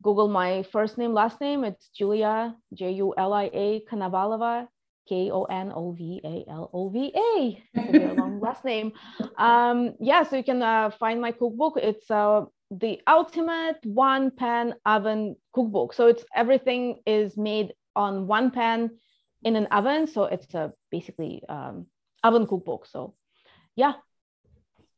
Google 0.02 0.28
my 0.28 0.62
first 0.72 0.96
name, 0.98 1.12
last 1.12 1.40
name. 1.40 1.64
It's 1.64 1.88
Julia, 1.88 2.56
J 2.74 2.92
U 2.92 3.14
L 3.16 3.32
I 3.32 3.50
A 3.52 3.84
Konovalova, 3.90 4.66
K 5.08 5.30
O 5.30 5.44
N 5.44 5.72
O 5.74 5.92
V 5.92 6.20
A 6.24 6.50
L 6.50 6.70
O 6.72 6.88
V 6.88 7.12
A. 7.14 7.62
It's 7.74 7.88
a 7.88 7.92
very 7.92 8.14
long 8.14 8.40
last 8.40 8.64
name. 8.64 8.92
Um, 9.36 9.94
yeah, 10.00 10.22
so 10.22 10.36
you 10.36 10.44
can 10.44 10.62
uh, 10.62 10.90
find 10.90 11.20
my 11.20 11.32
cookbook. 11.32 11.74
It's 11.76 12.10
uh, 12.10 12.46
the 12.70 13.00
ultimate 13.06 13.78
one 13.84 14.30
pan 14.30 14.74
oven 14.86 15.36
cookbook. 15.52 15.92
So 15.92 16.06
it's 16.06 16.24
everything 16.34 17.00
is 17.06 17.36
made 17.36 17.74
on 17.94 18.26
one 18.26 18.50
pan 18.50 18.90
in 19.42 19.56
an 19.56 19.66
oven. 19.66 20.06
So 20.06 20.24
it's 20.24 20.54
a 20.54 20.72
basically 20.90 21.42
um, 21.48 21.86
oven 22.24 22.46
cookbook. 22.46 22.86
So 22.86 23.14
yeah 23.76 23.94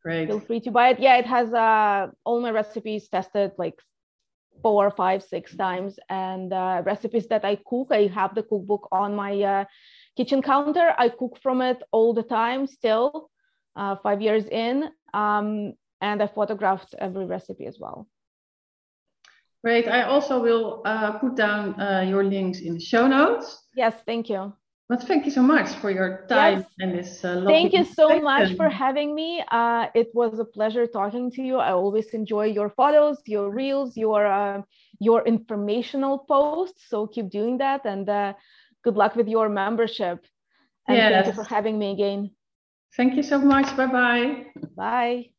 great 0.02 0.26
feel 0.28 0.40
free 0.40 0.60
to 0.60 0.70
buy 0.70 0.88
it 0.88 0.98
yeah 0.98 1.16
it 1.16 1.26
has 1.26 1.52
uh, 1.52 2.08
all 2.24 2.40
my 2.40 2.50
recipes 2.50 3.08
tested 3.08 3.52
like 3.58 3.78
four 4.62 4.90
five 4.90 5.22
six 5.22 5.54
times 5.56 5.98
and 6.08 6.52
uh, 6.52 6.82
recipes 6.84 7.26
that 7.26 7.44
i 7.44 7.56
cook 7.66 7.88
i 7.90 8.06
have 8.06 8.34
the 8.34 8.42
cookbook 8.42 8.88
on 8.92 9.14
my 9.14 9.42
uh, 9.42 9.64
kitchen 10.16 10.42
counter. 10.42 10.94
I 10.98 11.08
cook 11.08 11.38
from 11.42 11.62
it 11.62 11.82
all 11.90 12.12
the 12.12 12.22
time 12.22 12.66
still 12.66 13.30
uh, 13.76 13.96
five 14.02 14.20
years 14.20 14.46
in 14.46 14.90
um, 15.14 15.72
and 16.00 16.22
i 16.22 16.26
photographed 16.26 16.94
every 16.98 17.26
recipe 17.26 17.66
as 17.66 17.78
well. 17.78 18.06
Great. 19.64 19.86
I 19.86 20.02
also 20.02 20.42
will 20.42 20.82
uh, 20.84 21.12
put 21.18 21.36
down 21.36 21.80
uh, 21.80 22.00
your 22.00 22.24
links 22.24 22.60
in 22.60 22.74
the 22.74 22.80
show 22.80 23.06
notes. 23.06 23.66
Yes 23.74 23.94
thank 24.06 24.28
you 24.28 24.52
but 24.92 25.02
thank 25.08 25.24
you 25.24 25.30
so 25.30 25.42
much 25.54 25.70
for 25.80 25.90
your 25.90 26.26
time 26.28 26.58
yes. 26.58 26.66
and 26.80 26.90
this 26.98 27.24
uh, 27.24 27.42
Thank 27.46 27.72
you 27.72 27.84
so 28.00 28.20
much 28.20 28.48
for 28.58 28.68
having 28.68 29.14
me. 29.14 29.42
Uh, 29.50 29.86
it 29.94 30.08
was 30.12 30.38
a 30.38 30.44
pleasure 30.44 30.86
talking 30.86 31.30
to 31.36 31.40
you. 31.42 31.56
I 31.56 31.72
always 31.72 32.08
enjoy 32.20 32.46
your 32.58 32.68
photos, 32.68 33.16
your 33.24 33.48
reels, 33.50 33.96
your 33.96 34.26
uh, 34.26 34.60
your 35.08 35.20
informational 35.34 36.18
posts. 36.32 36.82
So 36.90 37.06
keep 37.06 37.30
doing 37.30 37.56
that, 37.64 37.80
and 37.86 38.06
uh, 38.06 38.34
good 38.84 38.96
luck 39.02 39.16
with 39.16 39.28
your 39.28 39.48
membership. 39.48 40.18
And 40.86 40.96
yes. 40.98 41.10
thank 41.12 41.26
you 41.28 41.36
for 41.42 41.48
having 41.48 41.78
me 41.78 41.92
again. 41.96 42.30
Thank 42.98 43.16
you 43.16 43.22
so 43.22 43.38
much. 43.38 43.74
Bye-bye. 43.74 44.28
Bye. 44.76 45.32